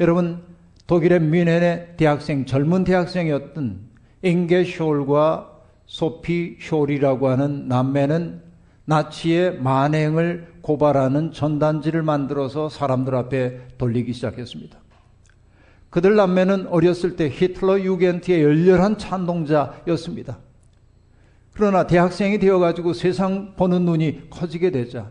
여러분 0.00 0.42
독일의 0.86 1.20
뮌헨의 1.20 1.94
대학생 1.96 2.46
젊은 2.46 2.84
대학생이었던 2.84 3.80
잉게 4.22 4.64
숄과 4.64 5.48
소피 5.86 6.58
숄이라고 6.58 7.24
하는 7.24 7.68
남매는 7.68 8.42
나치의 8.84 9.60
만행을 9.60 10.54
고발하는 10.62 11.32
전단지를 11.32 12.02
만들어서 12.02 12.68
사람들 12.68 13.14
앞에 13.14 13.68
돌리기 13.76 14.12
시작했습니다. 14.14 14.78
그들 15.90 16.16
남매는 16.16 16.68
어렸을 16.68 17.16
때 17.16 17.28
히틀러 17.28 17.80
유겐트의 17.80 18.42
열렬한 18.42 18.98
찬동자였습니다. 18.98 20.38
그러나 21.52 21.86
대학생이 21.86 22.38
되어가지고 22.38 22.92
세상 22.92 23.54
보는 23.56 23.84
눈이 23.84 24.30
커지게 24.30 24.70
되자 24.70 25.10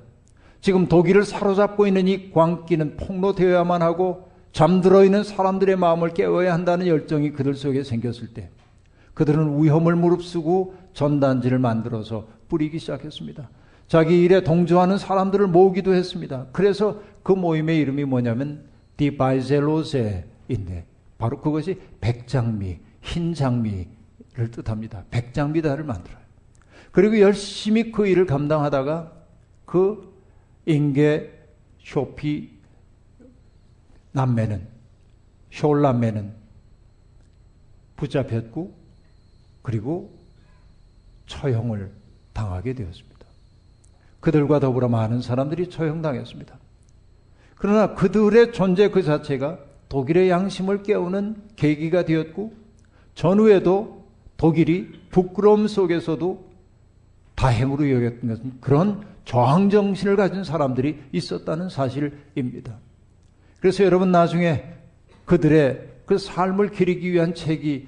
지금 0.62 0.88
독일을 0.88 1.24
사로잡고 1.24 1.88
있는 1.88 2.08
이 2.08 2.32
광기는 2.32 2.98
폭로되어야만 2.98 3.82
하고 3.82 4.30
잠들어 4.52 5.04
있는 5.04 5.24
사람들의 5.24 5.76
마음을 5.76 6.14
깨워야 6.14 6.54
한다는 6.54 6.88
열정이 6.88 7.32
그들 7.32 7.54
속에 7.56 7.84
생겼을 7.84 8.34
때 8.34 8.50
그들은 9.14 9.64
위험을 9.64 9.96
무릅쓰고 9.96 10.76
전단지를 10.94 11.60
만들어서 11.60 12.28
뿌리기 12.50 12.80
시작했습니다. 12.80 13.50
자기 13.88 14.24
일에 14.24 14.44
동조하는 14.44 14.98
사람들을 14.98 15.48
모으기도 15.48 15.94
했습니다. 15.94 16.48
그래서 16.52 17.02
그 17.24 17.32
모임의 17.32 17.80
이름이 17.80 18.06
뭐냐면 18.06 18.66
디바이젤로세인데 18.98 20.86
바로 21.18 21.40
그것이 21.40 21.80
백장미, 22.02 22.80
흰장미를 23.02 24.52
뜻합니다. 24.52 25.04
백장미다를 25.10 25.84
만들어요. 25.84 26.20
그리고 26.92 27.20
열심히 27.20 27.92
그 27.92 28.08
일을 28.08 28.26
감당하다가 28.26 29.14
그 29.66 30.17
인계 30.68 31.34
쇼피 31.80 32.52
남매는 34.12 34.68
쇼 35.50 35.76
남매는 35.76 36.34
붙잡혔고 37.96 38.76
그리고 39.62 40.14
처형을 41.26 41.92
당하게 42.34 42.74
되었습니다. 42.74 43.18
그들과 44.20 44.60
더불어 44.60 44.90
많은 44.90 45.22
사람들이 45.22 45.70
처형당했습니다. 45.70 46.60
그러나 47.56 47.96
그들의 47.96 48.52
존재 48.52 48.90
그 48.90 49.04
자체가 49.04 49.60
독일의 49.88 50.30
양심을 50.30 50.84
깨우는 50.84 51.44
계기가 51.56 52.04
되었고 52.04 52.54
전후에도 53.16 54.06
독일이 54.36 54.92
부끄러움 55.10 55.68
속에서도 55.68 56.47
다행으로 57.38 57.90
여겼던 57.90 58.30
것은 58.30 58.54
그런 58.60 59.06
저항 59.24 59.70
정신을 59.70 60.16
가진 60.16 60.44
사람들이 60.44 61.04
있었다는 61.12 61.70
사실입니다. 61.70 62.80
그래서 63.60 63.84
여러분 63.84 64.12
나중에 64.12 64.66
그들의 65.26 65.88
그 66.06 66.18
삶을 66.18 66.72
기리기 66.72 67.12
위한 67.12 67.34
책이 67.36 67.88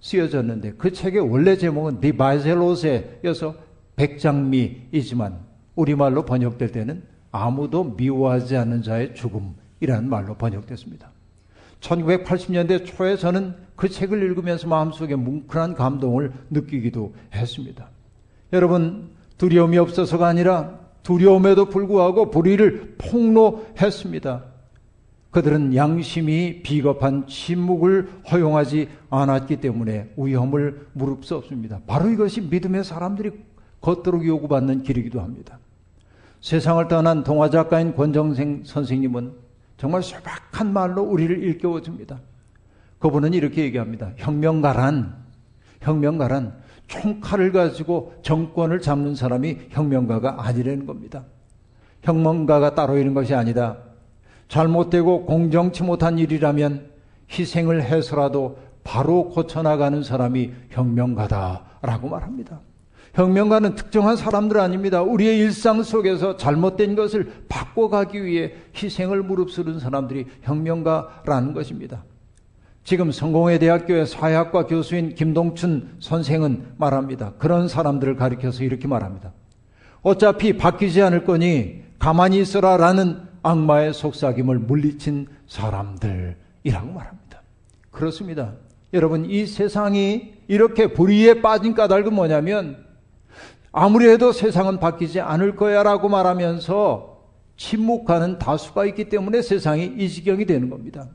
쓰여졌는데 0.00 0.72
그 0.78 0.92
책의 0.92 1.20
원래 1.20 1.56
제목은 1.56 2.00
디바이젤로세여서 2.00 3.54
백장미이지만 3.94 5.38
우리말로 5.76 6.24
번역될 6.24 6.72
때는 6.72 7.04
아무도 7.30 7.84
미워하지 7.84 8.56
않는 8.56 8.82
자의 8.82 9.14
죽음이라는 9.14 10.08
말로 10.08 10.34
번역됐습니다. 10.34 11.10
1980년대 11.80 12.84
초에 12.84 13.16
저는 13.16 13.54
그 13.76 13.88
책을 13.88 14.22
읽으면서 14.22 14.66
마음속에 14.66 15.14
뭉클한 15.14 15.74
감동을 15.74 16.32
느끼기도 16.50 17.14
했습니다. 17.32 17.88
여러분, 18.52 19.10
두려움이 19.38 19.78
없어서가 19.78 20.26
아니라 20.26 20.78
두려움에도 21.02 21.66
불구하고 21.66 22.30
불의를 22.30 22.96
폭로했습니다. 22.98 24.44
그들은 25.30 25.74
양심이 25.74 26.62
비겁한 26.62 27.26
침묵을 27.26 28.08
허용하지 28.30 28.88
않았기 29.08 29.56
때문에 29.56 30.12
위험을 30.16 30.86
무릅쓰었습니다. 30.92 31.80
바로 31.86 32.10
이것이 32.10 32.42
믿음의 32.42 32.84
사람들이 32.84 33.32
걷도록 33.80 34.26
요구받는 34.26 34.82
길이기도 34.82 35.20
합니다. 35.20 35.58
세상을 36.42 36.86
떠난 36.88 37.24
동화 37.24 37.48
작가인 37.48 37.94
권정생 37.94 38.62
선생님은 38.64 39.32
정말 39.78 40.02
소박한 40.02 40.72
말로 40.72 41.02
우리를 41.02 41.42
일깨워 41.42 41.80
줍니다. 41.80 42.20
그분은 42.98 43.32
이렇게 43.32 43.62
얘기합니다. 43.64 44.12
혁명가란 44.16 45.16
혁명가란 45.80 46.61
총칼을 46.92 47.52
가지고 47.52 48.12
정권을 48.22 48.80
잡는 48.80 49.14
사람이 49.14 49.58
혁명가가 49.70 50.46
아니라는 50.46 50.84
겁니다. 50.84 51.24
혁명가가 52.02 52.74
따로 52.74 52.98
있는 52.98 53.14
것이 53.14 53.34
아니다. 53.34 53.78
잘못되고 54.48 55.24
공정치 55.24 55.82
못한 55.82 56.18
일이라면 56.18 56.90
희생을 57.30 57.82
해서라도 57.82 58.58
바로 58.84 59.30
고쳐나가는 59.30 60.02
사람이 60.02 60.52
혁명가다라고 60.70 62.08
말합니다. 62.08 62.60
혁명가는 63.14 63.74
특정한 63.74 64.16
사람들 64.16 64.58
아닙니다. 64.58 65.02
우리의 65.02 65.38
일상 65.38 65.82
속에서 65.82 66.36
잘못된 66.36 66.94
것을 66.94 67.44
바꿔가기 67.48 68.22
위해 68.24 68.52
희생을 68.74 69.22
무릅쓰는 69.22 69.78
사람들이 69.78 70.26
혁명가라는 70.42 71.54
것입니다. 71.54 72.04
지금 72.84 73.12
성공회 73.12 73.58
대학교의 73.58 74.06
사회학과 74.06 74.66
교수인 74.66 75.14
김동춘 75.14 75.96
선생은 76.00 76.74
말합니다. 76.78 77.34
그런 77.38 77.68
사람들을 77.68 78.16
가리켜서 78.16 78.64
이렇게 78.64 78.88
말합니다. 78.88 79.32
어차피 80.02 80.56
바뀌지 80.56 81.00
않을 81.02 81.24
거니 81.24 81.82
가만히 81.98 82.40
있어라 82.40 82.76
라는 82.76 83.22
악마의 83.42 83.94
속삭임을 83.94 84.58
물리친 84.58 85.28
사람들이라고 85.46 86.92
말합니다. 86.92 87.42
그렇습니다. 87.90 88.54
여러분, 88.92 89.30
이 89.30 89.46
세상이 89.46 90.34
이렇게 90.48 90.92
불의에 90.92 91.40
빠진 91.40 91.74
까닭은 91.74 92.12
뭐냐면 92.12 92.84
아무리 93.70 94.08
해도 94.08 94.32
세상은 94.32 94.80
바뀌지 94.80 95.20
않을 95.20 95.56
거야 95.56 95.82
라고 95.82 96.08
말하면서 96.08 97.12
침묵하는 97.56 98.38
다수가 98.38 98.86
있기 98.86 99.08
때문에 99.08 99.40
세상이 99.40 99.94
이 99.98 100.08
지경이 100.08 100.46
되는 100.46 100.68
겁니다. 100.68 101.08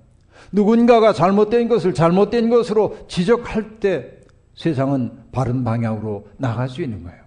누군가가 0.51 1.13
잘못된 1.13 1.67
것을 1.67 1.93
잘못된 1.93 2.49
것으로 2.49 2.97
지적할 3.07 3.79
때 3.79 4.17
세상은 4.55 5.11
바른 5.31 5.63
방향으로 5.63 6.27
나갈 6.37 6.67
수 6.67 6.81
있는 6.81 7.03
거예요. 7.03 7.19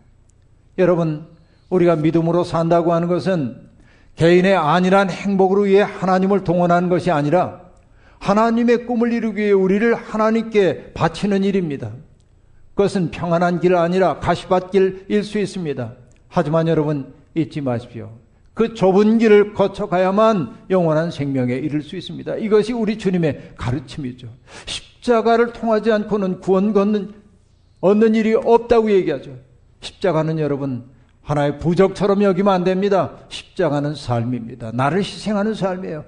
여러분, 0.78 1.26
우리가 1.68 1.96
믿음으로 1.96 2.44
산다고 2.44 2.92
하는 2.92 3.08
것은 3.08 3.68
개인의 4.16 4.56
안일한 4.56 5.10
행복을 5.10 5.66
위해 5.66 5.82
하나님을 5.82 6.44
동원하는 6.44 6.88
것이 6.88 7.10
아니라 7.10 7.60
하나님의 8.18 8.86
꿈을 8.86 9.12
이루기 9.12 9.40
위해 9.40 9.52
우리를 9.52 9.94
하나님께 9.94 10.92
바치는 10.92 11.44
일입니다. 11.44 11.92
그것은 12.74 13.10
평안한 13.10 13.60
길 13.60 13.76
아니라 13.76 14.18
가시밭길일 14.18 15.24
수 15.24 15.38
있습니다. 15.38 15.94
하지만 16.28 16.68
여러분 16.68 17.14
잊지 17.34 17.60
마십시오. 17.60 18.10
그 18.54 18.74
좁은 18.74 19.18
길을 19.18 19.54
거쳐 19.54 19.86
가야만 19.86 20.64
영원한 20.70 21.10
생명에 21.10 21.54
이를 21.54 21.82
수 21.82 21.96
있습니다. 21.96 22.36
이것이 22.36 22.72
우리 22.72 22.98
주님의 22.98 23.52
가르침이죠. 23.56 24.28
십자가를 24.66 25.52
통하지 25.52 25.92
않고는 25.92 26.40
구원 26.40 26.72
걷는 26.72 27.14
얻는 27.80 28.14
일이 28.14 28.34
없다고 28.34 28.90
얘기하죠. 28.90 29.36
십자가는 29.80 30.38
여러분 30.38 30.84
하나의 31.22 31.58
부적처럼 31.58 32.22
여기면 32.22 32.52
안 32.52 32.64
됩니다. 32.64 33.16
십자가는 33.28 33.94
삶입니다. 33.94 34.72
나를 34.74 34.98
희생하는 34.98 35.54
삶이에요. 35.54 36.04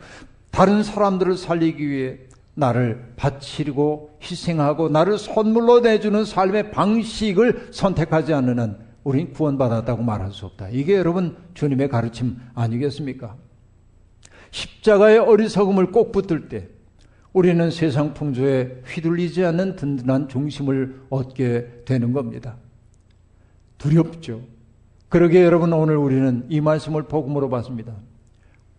다른 0.50 0.82
사람들을 0.82 1.36
살리기 1.36 1.88
위해 1.88 2.18
나를 2.54 3.14
바치고 3.16 4.18
희생하고 4.22 4.90
나를 4.90 5.16
선물로 5.16 5.80
내주는 5.80 6.24
삶의 6.24 6.70
방식을 6.70 7.68
선택하지 7.70 8.34
않는 8.34 8.76
한 9.02 9.04
우린 9.04 9.32
구원받았다고 9.32 10.02
말할 10.02 10.32
수 10.32 10.46
없다. 10.46 10.68
이게 10.68 10.96
여러분 10.96 11.36
주님의 11.54 11.88
가르침 11.88 12.36
아니겠습니까? 12.54 13.36
십자가의 14.50 15.18
어리석음을 15.18 15.92
꼭 15.92 16.12
붙들 16.12 16.48
때 16.48 16.68
우리는 17.32 17.70
세상 17.70 18.12
풍조에 18.12 18.82
휘둘리지 18.86 19.44
않는 19.44 19.76
든든한 19.76 20.28
중심을 20.28 21.02
얻게 21.08 21.82
되는 21.86 22.12
겁니다. 22.12 22.56
두렵죠. 23.78 24.42
그러게 25.08 25.42
여러분 25.42 25.72
오늘 25.72 25.96
우리는 25.96 26.46
이 26.48 26.60
말씀을 26.60 27.04
복음으로 27.04 27.48
봤습니다. 27.48 27.94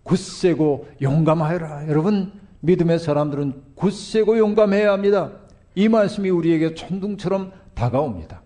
굳세고 0.04 0.88
용감하여라. 1.02 1.88
여러분 1.88 2.32
믿음의 2.62 3.00
사람들은 3.00 3.54
굳세고 3.76 4.38
용감해야 4.38 4.92
합니다. 4.92 5.32
이 5.76 5.90
말씀이 5.90 6.30
우리에게 6.30 6.76
천둥처럼 6.76 7.52
다가옵니다. 7.74 8.43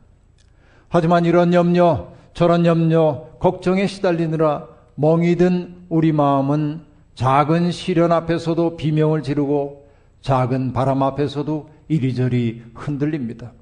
하지만 0.90 1.26
이런 1.26 1.54
염려, 1.54 2.10
저런 2.34 2.66
염려, 2.66 3.28
걱정에 3.40 3.88
시달리느라 3.88 4.68
멍이 4.96 5.36
든 5.36 5.76
우리 5.90 6.12
마음은 6.12 6.82
작은 7.16 7.72
시련 7.72 8.12
앞에서도 8.12 8.78
비명을 8.78 9.24
지르고 9.24 9.88
작은 10.22 10.74
바람 10.74 11.04
앞에서도 11.04 11.70
이리저리 11.88 12.64
흔들립니다. 12.76 13.54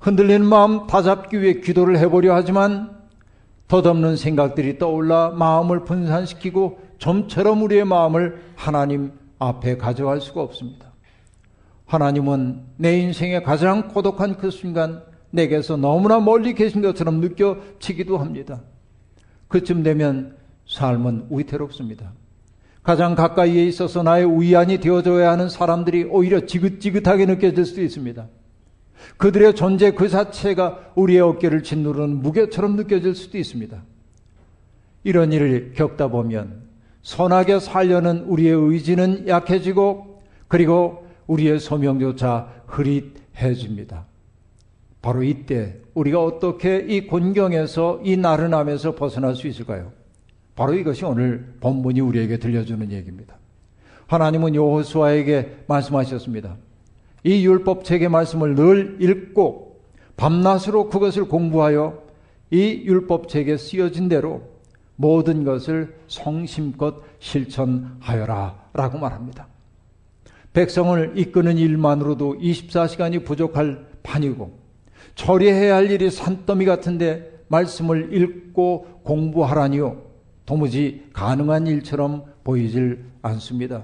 흔들리는 0.00 0.44
마음 0.44 0.86
다잡기 0.86 1.40
위해 1.40 1.60
기도를 1.60 1.98
해보려 1.98 2.34
하지만 2.34 2.90
덧없는 3.68 4.16
생각들이 4.16 4.78
떠올라 4.78 5.30
마음을 5.30 5.84
분산시키고 5.84 6.78
점처럼 6.98 7.62
우리의 7.62 7.84
마음을 7.86 8.42
하나님 8.56 9.12
앞에 9.38 9.78
가져갈 9.78 10.20
수가 10.20 10.42
없습니다. 10.42 10.92
하나님은 11.86 12.62
내 12.76 12.98
인생의 12.98 13.42
가장 13.42 13.88
고독한 13.88 14.36
그 14.36 14.50
순간 14.50 15.02
내게서 15.34 15.76
너무나 15.76 16.20
멀리 16.20 16.54
계신 16.54 16.80
것처럼 16.80 17.20
느껴지기도 17.20 18.18
합니다. 18.18 18.62
그쯤 19.48 19.82
되면 19.82 20.36
삶은 20.66 21.26
위태롭습니다. 21.30 22.12
가장 22.82 23.14
가까이에 23.14 23.64
있어서 23.66 24.02
나의 24.02 24.26
위안이 24.40 24.78
되어줘야 24.78 25.30
하는 25.32 25.48
사람들이 25.48 26.04
오히려 26.04 26.46
지긋지긋하게 26.46 27.26
느껴질 27.26 27.64
수도 27.64 27.82
있습니다. 27.82 28.28
그들의 29.16 29.54
존재 29.54 29.90
그 29.90 30.08
자체가 30.08 30.92
우리의 30.94 31.20
어깨를 31.20 31.62
짓누르는 31.62 32.22
무게처럼 32.22 32.76
느껴질 32.76 33.14
수도 33.14 33.38
있습니다. 33.38 33.82
이런 35.02 35.32
일을 35.32 35.72
겪다 35.74 36.08
보면 36.08 36.62
선하게 37.02 37.58
살려는 37.58 38.24
우리의 38.24 38.52
의지는 38.52 39.28
약해지고 39.28 40.22
그리고 40.48 41.06
우리의 41.26 41.58
소명조차 41.58 42.48
흐릿해집니다. 42.66 44.06
바로 45.04 45.22
이때 45.22 45.76
우리가 45.92 46.24
어떻게 46.24 46.78
이 46.78 47.06
곤경에서 47.06 48.00
이 48.04 48.16
나른함에서 48.16 48.94
벗어날 48.94 49.36
수 49.36 49.46
있을까요? 49.46 49.92
바로 50.56 50.72
이것이 50.72 51.04
오늘 51.04 51.56
본문이 51.60 52.00
우리에게 52.00 52.38
들려주는 52.38 52.90
얘기입니다. 52.90 53.36
하나님은 54.06 54.54
여호수아에게 54.54 55.64
말씀하셨습니다. 55.66 56.56
이 57.22 57.44
율법 57.44 57.84
책의 57.84 58.08
말씀을 58.08 58.54
늘 58.54 58.96
읽고 58.98 59.78
밤낮으로 60.16 60.88
그것을 60.88 61.28
공부하여 61.28 62.02
이 62.50 62.84
율법 62.86 63.28
책에 63.28 63.58
쓰여진 63.58 64.08
대로 64.08 64.40
모든 64.96 65.44
것을 65.44 65.98
성심껏 66.08 67.02
실천하여라 67.18 68.70
라고 68.72 68.96
말합니다. 68.96 69.48
백성을 70.54 71.12
이끄는 71.14 71.58
일만으로도 71.58 72.38
24시간이 72.38 73.26
부족할 73.26 73.84
판이고 74.02 74.63
처리해야 75.14 75.76
할 75.76 75.90
일이 75.90 76.10
산더미 76.10 76.64
같은데 76.64 77.44
말씀을 77.48 78.14
읽고 78.14 79.00
공부하라니요. 79.04 80.02
도무지 80.46 81.04
가능한 81.12 81.66
일처럼 81.66 82.24
보이질 82.42 83.04
않습니다. 83.22 83.82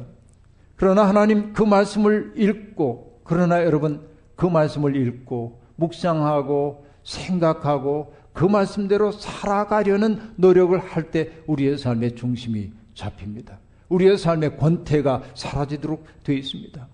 그러나 0.77 1.07
하나님 1.09 1.53
그 1.53 1.63
말씀을 1.63 2.33
읽고, 2.37 3.21
그러나 3.25 3.65
여러분 3.65 4.09
그 4.35 4.47
말씀을 4.47 4.97
읽고, 4.97 5.61
묵상하고, 5.77 6.87
생각하고, 7.03 8.15
그 8.33 8.45
말씀대로 8.45 9.13
살아가려는 9.13 10.33
노력을 10.37 10.79
할 10.79 11.11
때 11.11 11.31
우리의 11.47 11.77
삶의 11.79 12.17
중심이 12.17 12.73
잡힙니다. 12.95 13.59
우리의 13.89 14.17
삶의 14.17 14.57
권태가 14.57 15.23
사라지도록 15.35 16.05
되어 16.25 16.37
있습니다. 16.37 16.89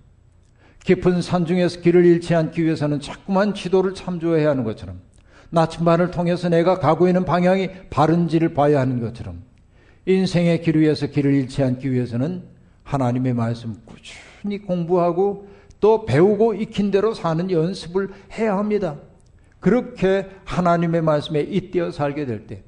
깊은 0.87 1.20
산중에서 1.20 1.81
길을 1.81 2.07
잃지 2.07 2.35
않기 2.35 2.64
위해서는 2.64 3.01
자꾸만 3.01 3.55
지도를 3.55 3.92
참조해야 3.92 4.51
하는 4.51 4.62
것처럼 4.62 5.01
나침반을 5.51 6.12
통해서 6.12 6.49
내가 6.49 6.79
가고 6.79 7.09
있는 7.09 7.25
방향이 7.25 7.68
바른지를 7.90 8.55
봐야 8.55 8.81
하는 8.81 9.01
것처럼 9.01 9.42
인생의 10.07 10.62
길 10.62 10.79
위에서 10.79 11.09
길을 11.09 11.35
잃지 11.35 11.64
않기 11.64 11.90
위해서는 11.90 12.44
하나님의 12.85 13.35
말씀 13.35 13.75
꾸준히 13.85 14.59
공부하고 14.59 15.49
또 15.81 16.07
배우고 16.07 16.55
익힌 16.55 16.92
대로 16.92 17.14
사는 17.14 17.51
연습을 17.51 18.11
해야 18.38 18.57
합니다. 18.57 18.96
그렇게 19.59 20.29
하나님의 20.44 21.03
말씀에 21.03 21.40
잇대어 21.40 21.90
살게 21.90 22.27
될 22.27 22.46
때 22.46 22.62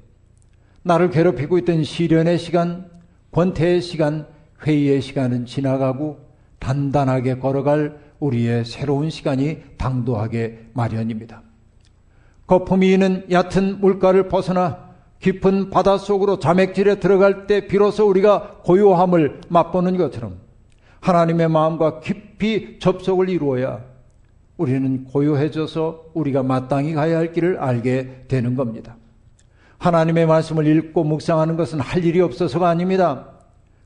나를 0.83 1.09
괴롭히고 1.09 1.57
있던 1.59 1.85
시련의 1.85 2.37
시간, 2.37 2.89
권태의 3.31 3.81
시간, 3.81 4.27
회의의 4.65 5.01
시간은 5.01 5.45
지나가고 5.45 6.19
단단하게 6.59 7.37
걸어갈 7.37 8.08
우리의 8.19 8.65
새로운 8.65 9.09
시간이 9.09 9.63
당도하게 9.77 10.67
마련입니다. 10.73 11.41
거품이 12.47 12.91
있는 12.91 13.25
얕은 13.31 13.79
물가를 13.79 14.27
벗어나 14.27 14.89
깊은 15.19 15.69
바다 15.69 15.97
속으로 15.97 16.39
자맥질에 16.39 16.99
들어갈 16.99 17.45
때 17.45 17.67
비로소 17.67 18.07
우리가 18.09 18.61
고요함을 18.63 19.41
맛보는 19.49 19.97
것처럼 19.97 20.37
하나님의 21.01 21.49
마음과 21.49 21.99
깊이 21.99 22.79
접속을 22.79 23.29
이루어야 23.29 23.83
우리는 24.57 25.05
고요해져서 25.05 26.05
우리가 26.13 26.43
마땅히 26.43 26.93
가야 26.93 27.17
할 27.17 27.31
길을 27.31 27.59
알게 27.59 28.25
되는 28.27 28.55
겁니다. 28.55 28.97
하나님의 29.77 30.25
말씀을 30.25 30.67
읽고 30.67 31.05
묵상하는 31.05 31.55
것은 31.55 31.79
할 31.79 32.03
일이 32.03 32.19
없어서가 32.19 32.67
아닙니다. 32.67 33.29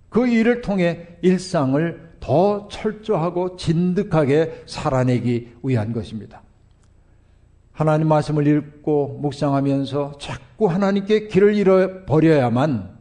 그 0.09 0.27
일을 0.27 0.61
통해 0.61 1.07
일상을 1.21 2.12
더 2.23 2.69
철저하고 2.69 3.57
진득하게 3.57 4.63
살아내기 4.65 5.55
위한 5.61 5.91
것입니다. 5.91 6.41
하나님 7.73 8.07
말씀을 8.07 8.47
읽고 8.47 9.19
묵상하면서 9.21 10.19
자꾸 10.19 10.67
하나님께 10.67 11.27
길을 11.27 11.53
잃어버려야만, 11.55 12.91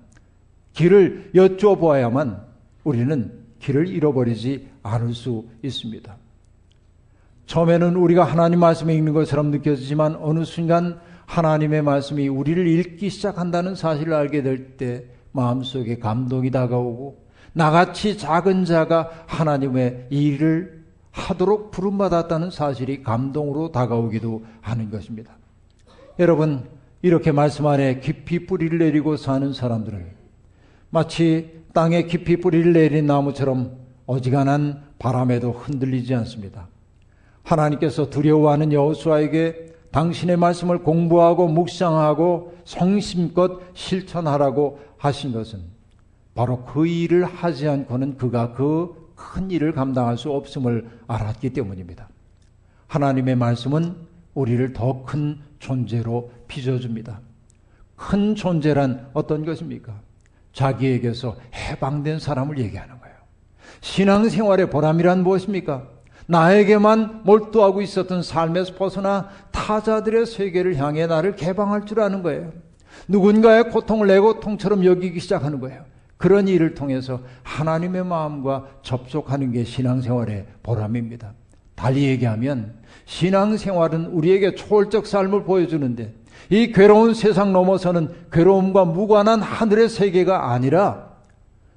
길을 0.72 1.30
여쭤보아야만 1.36 2.42
우리는 2.82 3.32
길을 3.60 3.86
잃어버리지 3.86 4.68
않을 4.82 5.14
수 5.14 5.44
있습니다. 5.62 6.16
처음에는 7.46 7.94
우리가 7.94 8.24
하나님 8.24 8.58
말씀을 8.58 8.92
읽는 8.94 9.12
것처럼 9.12 9.52
느껴지지만 9.52 10.16
어느 10.16 10.44
순간 10.44 10.98
하나님의 11.26 11.82
말씀이 11.82 12.26
우리를 12.26 12.66
읽기 12.66 13.08
시작한다는 13.08 13.76
사실을 13.76 14.14
알게 14.14 14.42
될 14.42 14.76
때 14.76 15.04
마음속에 15.30 15.98
감동이 15.98 16.50
다가오고 16.50 17.21
나같이 17.52 18.16
작은 18.16 18.64
자가 18.64 19.10
하나님의 19.26 20.06
일을 20.10 20.82
하도록 21.10 21.70
부름받았다는 21.70 22.50
사실이 22.50 23.02
감동으로 23.02 23.72
다가오기도 23.72 24.44
하는 24.60 24.90
것입니다. 24.90 25.32
여러분, 26.18 26.64
이렇게 27.02 27.32
말씀 27.32 27.66
안에 27.66 28.00
깊이 28.00 28.46
뿌리를 28.46 28.78
내리고 28.78 29.16
사는 29.16 29.52
사람들은 29.52 30.06
마치 30.90 31.62
땅에 31.74 32.04
깊이 32.04 32.36
뿌리를 32.38 32.72
내린 32.72 33.06
나무처럼 33.06 33.76
어지간한 34.06 34.82
바람에도 34.98 35.52
흔들리지 35.52 36.14
않습니다. 36.14 36.68
하나님께서 37.42 38.08
두려워하는 38.08 38.72
여호수아에게 38.72 39.72
당신의 39.90 40.36
말씀을 40.36 40.78
공부하고 40.82 41.48
묵상하고 41.48 42.54
성심껏 42.64 43.60
실천하라고 43.74 44.78
하신 44.96 45.32
것은 45.32 45.71
바로 46.34 46.64
그 46.64 46.86
일을 46.86 47.24
하지 47.24 47.68
않고는 47.68 48.16
그가 48.16 48.52
그 48.52 49.02
큰 49.22 49.50
일을 49.50 49.72
감당할 49.72 50.18
수 50.18 50.30
없음을 50.32 50.88
알았기 51.06 51.50
때문입니다. 51.50 52.08
하나님의 52.88 53.36
말씀은 53.36 53.94
우리를 54.34 54.72
더 54.72 55.04
큰 55.04 55.38
존재로 55.58 56.32
빚어줍니다. 56.48 57.20
큰 57.96 58.34
존재란 58.34 59.10
어떤 59.12 59.44
것입니까? 59.44 60.00
자기에게서 60.52 61.36
해방된 61.54 62.18
사람을 62.18 62.58
얘기하는 62.58 62.98
거예요. 62.98 63.14
신앙생활의 63.80 64.70
보람이란 64.70 65.22
무엇입니까? 65.22 65.88
나에게만 66.26 67.22
몰두하고 67.24 67.80
있었던 67.80 68.22
삶에서 68.22 68.74
벗어나 68.74 69.28
타자들의 69.50 70.26
세계를 70.26 70.76
향해 70.76 71.06
나를 71.06 71.36
개방할 71.36 71.86
줄 71.86 72.00
아는 72.00 72.22
거예요. 72.22 72.52
누군가의 73.08 73.70
고통을 73.70 74.08
내 74.08 74.18
고통처럼 74.18 74.84
여기기 74.84 75.20
시작하는 75.20 75.60
거예요. 75.60 75.91
그런 76.22 76.46
일을 76.46 76.74
통해서 76.74 77.18
하나님의 77.42 78.04
마음과 78.04 78.66
접촉하는 78.82 79.50
게 79.50 79.64
신앙생활의 79.64 80.46
보람입니다. 80.62 81.32
달리 81.74 82.04
얘기하면 82.04 82.74
신앙생활은 83.06 84.06
우리에게 84.06 84.54
초월적 84.54 85.08
삶을 85.08 85.42
보여주는데 85.42 86.14
이 86.48 86.70
괴로운 86.70 87.14
세상 87.14 87.52
넘어서는 87.52 88.08
괴로움과 88.30 88.84
무관한 88.84 89.42
하늘의 89.42 89.88
세계가 89.88 90.52
아니라 90.52 91.08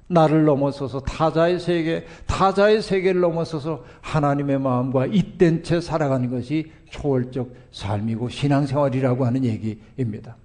나를 0.06 0.44
넘어서서 0.44 1.00
타자의 1.00 1.58
세계, 1.58 2.06
타자의 2.26 2.82
세계를 2.82 3.20
넘어서서 3.22 3.82
하나님의 4.00 4.60
마음과 4.60 5.06
잇된 5.06 5.64
채 5.64 5.80
살아가는 5.80 6.30
것이 6.30 6.70
초월적 6.90 7.52
삶이고 7.72 8.28
신앙생활이라고 8.28 9.26
하는 9.26 9.44
얘기입니다. 9.44 10.36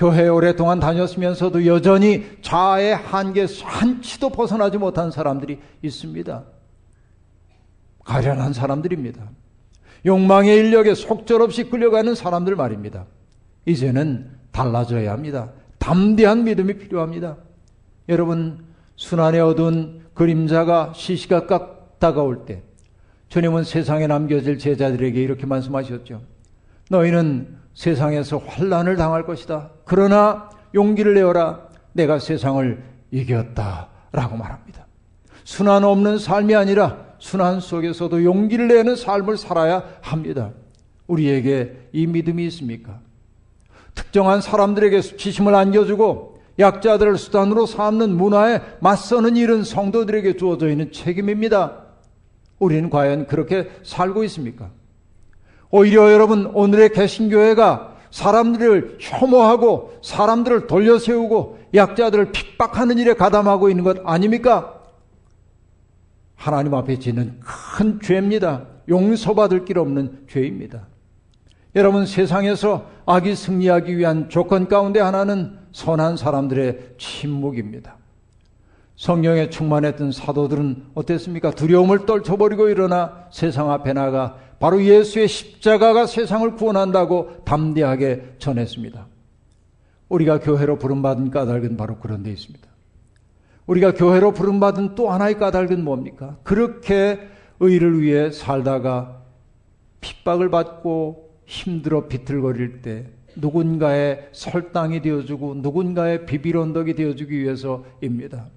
교회에 0.00 0.28
오랫동안 0.28 0.80
다녔으면서도 0.80 1.66
여전히 1.66 2.24
자아의 2.40 2.96
한계 2.96 3.46
한치도 3.62 4.30
벗어나지 4.30 4.78
못한 4.78 5.10
사람들이 5.10 5.60
있습니다. 5.82 6.44
가련한 8.06 8.54
사람들입니다. 8.54 9.28
욕망의 10.06 10.56
인력에 10.56 10.94
속절없이 10.94 11.64
끌려가는 11.64 12.14
사람들 12.14 12.56
말입니다. 12.56 13.04
이제는 13.66 14.30
달라져야 14.52 15.12
합니다. 15.12 15.52
담대한 15.76 16.44
믿음이 16.44 16.78
필요합니다. 16.78 17.36
여러분, 18.08 18.64
순환의 18.96 19.42
어두운 19.42 20.06
그림자가 20.14 20.94
시시각각 20.94 21.98
다가올 21.98 22.46
때, 22.46 22.62
주님은 23.28 23.64
세상에 23.64 24.06
남겨질 24.06 24.56
제자들에게 24.56 25.22
이렇게 25.22 25.44
말씀하셨죠. 25.44 26.22
너희는 26.88 27.59
세상에서 27.74 28.38
환란을 28.38 28.96
당할 28.96 29.24
것이다. 29.24 29.70
그러나 29.84 30.50
용기를 30.74 31.14
내어라. 31.14 31.68
내가 31.92 32.18
세상을 32.18 32.82
이겼다. 33.10 33.88
라고 34.12 34.36
말합니다. 34.36 34.86
순환 35.44 35.84
없는 35.84 36.18
삶이 36.18 36.54
아니라 36.54 37.10
순환 37.18 37.60
속에서도 37.60 38.24
용기를 38.24 38.68
내는 38.68 38.96
삶을 38.96 39.36
살아야 39.36 39.84
합니다. 40.00 40.50
우리에게 41.06 41.88
이 41.92 42.06
믿음이 42.06 42.44
있습니까? 42.46 43.00
특정한 43.94 44.40
사람들에게 44.40 45.00
수치심을 45.02 45.54
안겨주고 45.54 46.40
약자들을 46.58 47.16
수단으로 47.18 47.66
삼는 47.66 48.16
문화에 48.16 48.60
맞서는 48.80 49.36
일은 49.36 49.64
성도들에게 49.64 50.36
주어져 50.36 50.68
있는 50.68 50.92
책임입니다. 50.92 51.84
우리는 52.58 52.90
과연 52.90 53.26
그렇게 53.26 53.70
살고 53.82 54.24
있습니까? 54.24 54.70
오히려 55.70 56.12
여러분 56.12 56.46
오늘의 56.46 56.92
개신교회가 56.92 57.96
사람들을 58.10 58.98
혐오하고 59.00 59.98
사람들을 60.02 60.66
돌려세우고 60.66 61.58
약자들을 61.74 62.32
핍박하는 62.32 62.98
일에 62.98 63.14
가담하고 63.14 63.70
있는 63.70 63.84
것 63.84 63.98
아닙니까? 64.04 64.80
하나님 66.34 66.74
앞에 66.74 66.98
지는 66.98 67.38
큰 67.40 68.00
죄입니다. 68.00 68.66
용서받을 68.88 69.64
길 69.64 69.78
없는 69.78 70.26
죄입니다. 70.28 70.88
여러분 71.76 72.04
세상에서 72.04 72.90
악이 73.06 73.36
승리하기 73.36 73.96
위한 73.96 74.28
조건 74.28 74.66
가운데 74.66 74.98
하나는 74.98 75.56
선한 75.70 76.16
사람들의 76.16 76.94
침묵입니다. 76.98 77.99
성령에 79.00 79.48
충만했던 79.48 80.12
사도들은 80.12 80.90
어땠습니까? 80.92 81.52
두려움을 81.52 82.04
떨쳐버리고 82.04 82.68
일어나 82.68 83.28
세상 83.32 83.70
앞에 83.70 83.94
나가 83.94 84.36
바로 84.58 84.84
예수의 84.84 85.26
십자가가 85.26 86.04
세상을 86.04 86.54
구원한다고 86.56 87.42
담대하게 87.46 88.34
전했습니다. 88.36 89.06
우리가 90.10 90.40
교회로 90.40 90.76
부름받은 90.76 91.30
까닭은 91.30 91.78
바로 91.78 91.96
그런 91.96 92.22
데 92.22 92.30
있습니다. 92.30 92.68
우리가 93.66 93.94
교회로 93.94 94.32
부름받은 94.32 94.96
또 94.96 95.10
하나의 95.10 95.38
까닭은 95.38 95.82
뭡니까? 95.82 96.36
그렇게 96.42 97.20
의를 97.58 98.02
위해 98.02 98.30
살다가 98.30 99.22
핍박을 100.02 100.50
받고 100.50 101.36
힘들어 101.46 102.06
비틀거릴 102.06 102.82
때 102.82 103.06
누군가의 103.34 104.28
설당이 104.32 105.00
되어주고 105.00 105.54
누군가의 105.54 106.26
비빌 106.26 106.58
언덕이 106.58 106.94
되어주기 106.96 107.40
위해서입니다. 107.40 108.48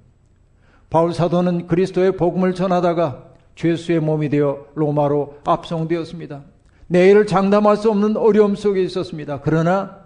바울 0.93 1.11
사도는 1.11 1.65
그리스도의 1.65 2.17
복음을 2.17 2.53
전하다가 2.53 3.23
죄수의 3.55 3.99
몸이 3.99 4.29
되어 4.29 4.67
로마로 4.75 5.39
압송되었습니다. 5.43 6.43
내일을 6.85 7.25
장담할 7.25 7.77
수 7.77 7.89
없는 7.89 8.15
어려움 8.15 8.53
속에 8.53 8.83
있었습니다. 8.83 9.39
그러나 9.41 9.97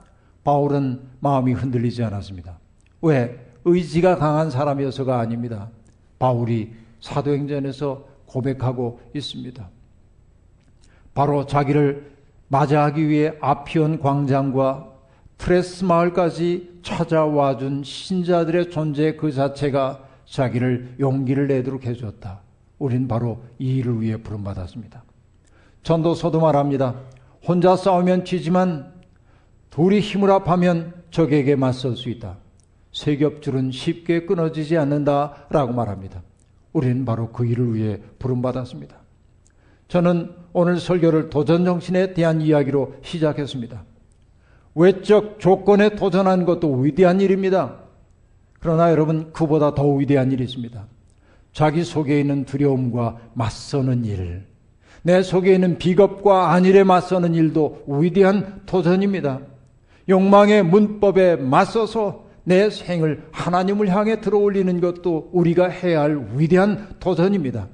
바울은 0.46 1.02
마음이 1.20 1.52
흔들리지 1.52 2.06
않았습니다. 2.06 2.58
왜? 3.02 3.38
의지가 3.66 4.16
강한 4.16 4.50
사람이어서가 4.50 5.20
아닙니다. 5.20 5.68
바울이 6.20 6.72
사도행전에서 7.02 8.06
고백하고 8.26 9.02
있습니다. 9.14 9.70
바로 11.14 11.46
자기를 11.46 12.14
맞이하기 12.48 13.10
위해 13.10 13.34
아피온 13.42 14.00
광장과 14.00 14.88
트레스 15.38 15.84
마을까지 15.84 16.80
찾아와 16.82 17.58
준 17.58 17.84
신자들의 17.84 18.70
존재 18.70 19.18
그 19.18 19.34
자체가 19.34 20.07
자기를 20.30 20.96
용기를 21.00 21.48
내도록 21.48 21.86
해줬다. 21.86 22.42
우린 22.80 23.08
바로 23.08 23.42
이 23.58 23.78
일을 23.78 24.02
위해 24.02 24.18
부름받았습니다. 24.18 25.04
전도서도 25.84 26.40
말합니다. 26.40 26.96
혼자 27.48 27.76
싸우면 27.76 28.26
지지만 28.26 28.94
둘이 29.70 30.00
힘을 30.00 30.30
합하면 30.30 30.94
적에게 31.12 31.56
맞설 31.56 31.96
수 31.96 32.10
있다. 32.10 32.38
세 32.92 33.18
겹줄은 33.18 33.72
쉽게 33.72 34.26
끊어지지 34.26 34.78
않는다 34.78 35.48
라고 35.50 35.74
말합니다. 35.74 36.22
우리는 36.74 37.06
바로 37.06 37.32
그 37.32 37.46
일을 37.46 37.76
위해 37.76 38.00
부름받았습니다. 38.20 38.98
저는 39.88 40.32
오늘 40.52 40.80
설교를 40.80 41.30
도전 41.30 41.64
정신에 41.64 42.14
대한 42.14 42.42
이야기로 42.42 42.96
시작했습니다. 43.02 43.84
외적 44.76 45.40
조건에 45.40 45.90
도전한 45.96 46.46
것도 46.46 46.74
위대한 46.74 47.22
일입니다. 47.22 47.87
그러나 48.68 48.92
여러분, 48.92 49.32
그보다 49.32 49.74
더 49.74 49.88
위대한 49.94 50.30
일이 50.30 50.44
있습니다. 50.44 50.88
자기 51.54 51.86
속에 51.86 52.20
있는 52.20 52.44
두려움과 52.44 53.18
맞서는 53.34 54.04
일, 54.04 54.44
내 55.04 55.22
속에 55.22 55.54
있는 55.54 55.78
비겁과 55.78 56.52
안일에 56.52 56.84
맞서는 56.84 57.34
일도 57.34 57.86
위대한 57.88 58.64
도전입니다. 58.66 59.40
욕망의 60.10 60.64
문법에 60.64 61.38
맞서서 61.38 62.26
내 62.44 62.70
생을 62.70 63.26
하나님을 63.32 63.88
향해 63.88 64.20
들어올리는 64.20 64.82
것도 64.82 65.30
우리가 65.32 65.70
해야 65.70 66.02
할 66.02 66.28
위대한 66.36 66.90
도전입니다. 67.00 67.70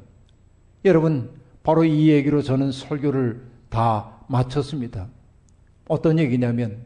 여러분, 0.86 1.32
바로 1.64 1.84
이 1.84 2.10
얘기로 2.10 2.44
저는 2.44 2.72
설교를 2.72 3.42
다 3.70 4.12
마쳤습니다. 4.28 5.08
어떤 5.88 6.20
얘기냐면, 6.20 6.84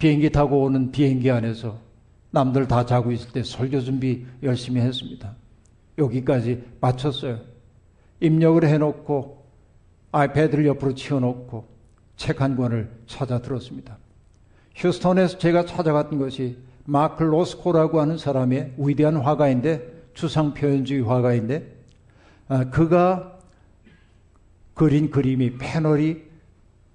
비행기 0.00 0.30
타고 0.30 0.64
오는 0.64 0.90
비행기 0.90 1.30
안에서 1.30 1.86
남들 2.30 2.68
다 2.68 2.84
자고 2.84 3.10
있을 3.12 3.32
때 3.32 3.42
설교 3.42 3.80
준비 3.80 4.26
열심히 4.42 4.80
했습니다. 4.80 5.34
여기까지 5.96 6.62
마쳤어요. 6.80 7.40
입력을 8.20 8.62
해놓고 8.66 9.44
아이패드를 10.12 10.66
옆으로 10.66 10.94
치워놓고 10.94 11.66
책 12.16 12.40
한 12.40 12.56
권을 12.56 12.90
찾아 13.06 13.40
들었습니다. 13.40 13.96
휴스턴에서 14.74 15.38
제가 15.38 15.64
찾아갔던 15.64 16.18
것이 16.18 16.58
마크 16.84 17.22
로스코라고 17.22 18.00
하는 18.00 18.18
사람의 18.18 18.74
위대한 18.78 19.16
화가인데 19.16 20.10
추상 20.14 20.54
표현주의 20.54 21.02
화가인데 21.02 21.76
아, 22.48 22.70
그가 22.70 23.38
그린 24.74 25.10
그림이 25.10 25.58
패널이 25.58 26.24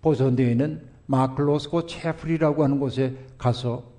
보존되어 0.02 0.50
있는 0.50 0.82
마크 1.06 1.42
로스코 1.42 1.86
채플이라고 1.86 2.64
하는 2.64 2.80
곳에 2.80 3.16
가서 3.38 3.93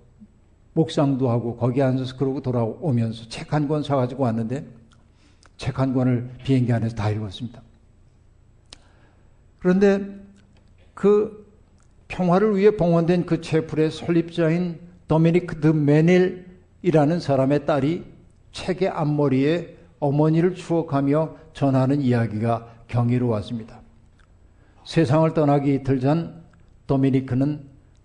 목상도 0.74 1.30
하고 1.30 1.56
거기 1.56 1.80
앉아서 1.82 2.16
그러고 2.16 2.40
돌아오면서 2.42 3.28
책 3.28 3.52
한 3.52 3.68
권 3.68 3.82
사가지고 3.82 4.24
왔는데 4.24 4.66
책 5.56 5.78
한 5.78 5.94
권을 5.94 6.30
비행기 6.44 6.72
안에서 6.72 6.94
다 6.96 7.10
읽었습니다. 7.10 7.62
그런데 9.60 10.20
그 10.94 11.44
평화를 12.08 12.56
위해 12.56 12.76
봉헌된 12.76 13.24
그 13.26 13.40
채플의 13.40 13.90
설립자인 13.90 14.78
도미니크 15.08 15.60
드 15.60 15.68
메닐이라는 15.68 17.20
사람의 17.20 17.66
딸이 17.66 18.04
책의 18.52 18.88
앞머리에 18.88 19.76
어머니를 20.00 20.54
추억하며 20.54 21.36
전하는 21.54 22.00
이야기가 22.02 22.68
경이로웠습니다. 22.88 23.80
세상을 24.84 25.32
떠나기 25.34 25.74
이틀 25.76 25.98
전 26.00 26.42
도미니크는 26.86 27.62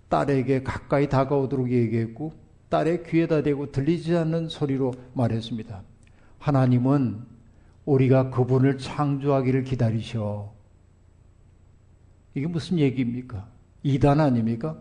딸에게 0.07 0.63
가까이 0.63 1.09
다가오도록 1.09 1.71
얘기했고 1.71 2.31
딸의 2.69 3.03
귀에다 3.03 3.41
대고 3.41 3.71
들리지 3.71 4.15
않는 4.15 4.49
소리로 4.49 4.93
말했습니다. 5.13 5.81
하나님은 6.37 7.25
우리가 7.85 8.29
그분을 8.29 8.77
창조하기를 8.77 9.63
기다리셔. 9.63 10.53
이게 12.35 12.47
무슨 12.47 12.77
얘기입니까? 12.77 13.47
이단 13.83 14.19
아닙니까? 14.19 14.77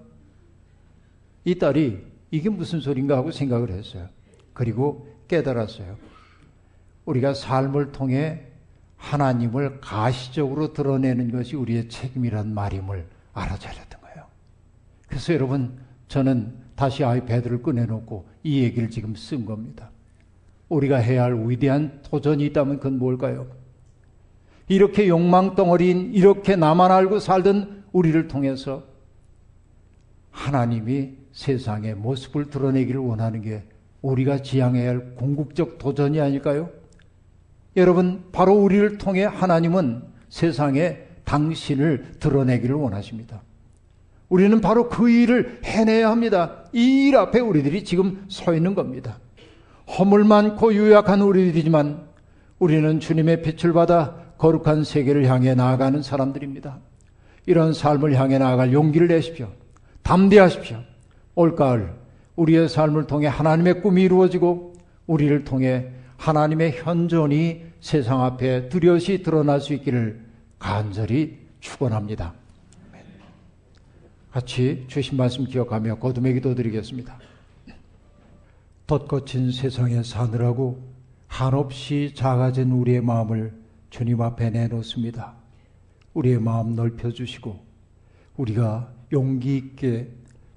이 1.45 1.55
딸이 1.55 2.07
이게 2.31 2.51
무슨 2.51 2.81
소린가 2.81 3.17
하고 3.17 3.31
생각을 3.31 3.71
했어요. 3.71 4.09
그리고 4.53 5.09
깨달았어요. 5.29 5.97
우리가 7.07 7.33
삶을 7.33 7.93
통해 7.93 8.45
하나님을 8.97 9.81
가시적으로 9.81 10.75
드러내는 10.75 11.31
것이 11.31 11.57
우리의 11.57 11.89
책임이란 11.89 12.53
말임을 12.53 13.07
알아차렸던 13.33 14.01
거예요. 14.01 14.27
그래서 15.07 15.33
여러분, 15.33 15.79
저는 16.09 16.68
다시 16.79 17.03
아이패드를 17.03 17.61
꺼내놓고 17.61 18.25
이 18.45 18.63
얘기를 18.63 18.89
지금 18.89 19.17
쓴 19.17 19.45
겁니다. 19.45 19.91
우리가 20.69 20.99
해야 20.99 21.25
할 21.25 21.35
위대한 21.49 22.01
도전이 22.05 22.47
있다면 22.47 22.77
그건 22.77 23.01
뭘까요? 23.01 23.49
이렇게 24.69 25.09
욕망 25.09 25.57
덩어리인 25.57 26.15
이렇게 26.15 26.55
나만 26.55 26.93
알고 26.93 27.19
살던 27.19 27.83
우리를 27.91 28.29
통해서 28.29 28.85
하나님이 30.31 31.15
세상의 31.33 31.97
모습을 31.97 32.49
드러내기를 32.49 33.01
원하는 33.01 33.43
게 33.43 33.65
우리가 34.01 34.43
지향해야 34.43 34.89
할 34.89 35.15
궁극적 35.17 35.79
도전이 35.79 36.21
아닐까요? 36.21 36.71
여러분, 37.77 38.23
바로 38.31 38.55
우리를 38.55 38.99
통해 38.99 39.25
하나님은 39.25 40.05
세상에 40.29 40.99
당신을 41.25 42.19
드러내기를 42.21 42.77
원하십니다. 42.77 43.43
우리는 44.29 44.61
바로 44.61 44.89
그 44.89 45.09
일을 45.09 45.61
해내야 45.65 46.11
합니다. 46.11 46.65
이 46.73 47.09
일 47.09 47.17
앞에 47.17 47.41
우리들이 47.41 47.85
지금 47.85 48.25
서 48.29 48.55
있는 48.55 48.75
겁니다. 48.75 49.19
허물 49.99 50.25
많고 50.25 50.75
유약한 50.75 51.23
우리들이지만 51.23 52.07
우리는 52.59 53.01
주님의 53.01 53.43
빛을 53.43 53.73
받아 53.73 54.17
거룩한 54.37 54.85
세계를 54.85 55.27
향해 55.27 55.55
나아가는 55.55 56.03
사람들입니다. 56.03 56.79
이런 57.47 57.73
삶을 57.73 58.15
향해 58.15 58.39
나아갈 58.39 58.73
용기를 58.73 59.09
내십시오. 59.09 59.49
담대하십시오. 60.03 60.79
올가을 61.35 61.95
우리의 62.37 62.69
삶을 62.69 63.07
통해 63.07 63.27
하나님의 63.27 63.81
꿈이 63.81 64.03
이루어지고 64.03 64.75
우리를 65.07 65.45
통해 65.45 65.89
하나님의 66.19 66.73
현존이 66.73 67.63
세상 67.81 68.23
앞에 68.23 68.69
뚜렷이 68.69 69.23
드러날 69.23 69.61
수 69.61 69.73
있기를 69.73 70.21
간절히 70.59 71.39
축원합니다. 71.61 72.35
같이 74.31 74.85
주신 74.89 75.17
말씀 75.17 75.45
기억하며 75.45 75.97
거듭의 75.97 76.35
기도 76.35 76.55
드리겠습니다. 76.55 77.19
덧거친 78.87 79.53
세상에 79.53 80.03
사느라고 80.03 80.83
한없이 81.27 82.13
작아진 82.15 82.71
우리의 82.73 83.01
마음을 83.01 83.53
주님 83.91 84.21
앞에 84.21 84.51
내놓습니다. 84.51 85.35
우리의 86.15 86.41
마음 86.41 86.75
넓혀주시고 86.75 87.59
우리가 88.37 88.93
용기 89.13 89.57
있게 89.57 90.11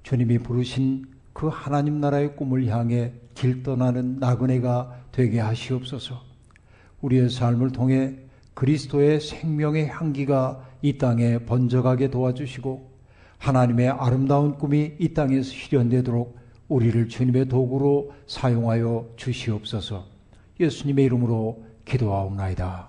주님이 0.04 0.40
부르신 0.40 1.08
그 1.34 1.48
하나님 1.48 2.02
나라의 2.02 2.36
꿈을 2.36 2.68
향해 2.68 3.14
길 3.36 3.64
떠나는 3.64 4.20
나그네가 4.20 5.06
되게 5.12 5.40
하시옵소서. 5.40 6.22
우리의 7.02 7.30
삶을 7.30 7.72
통해 7.72 8.18
그리스도의 8.54 9.22
생명의 9.22 9.88
향기가 9.88 10.68
이 10.82 10.98
땅에 10.98 11.40
번져가게 11.40 12.10
도와주시고 12.10 12.91
하나님의 13.42 13.90
아름다운 13.90 14.56
꿈이 14.56 14.94
이 15.00 15.14
땅에서 15.14 15.50
실현되도록 15.50 16.38
우리를 16.68 17.10
주님의 17.10 17.48
도구로 17.50 18.12
사용하여 18.28 19.14
주시옵소서. 19.16 20.06
예수님의 20.60 21.06
이름으로 21.06 21.66
기도하옵나이다. 21.84 22.88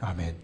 아멘. 0.00 0.43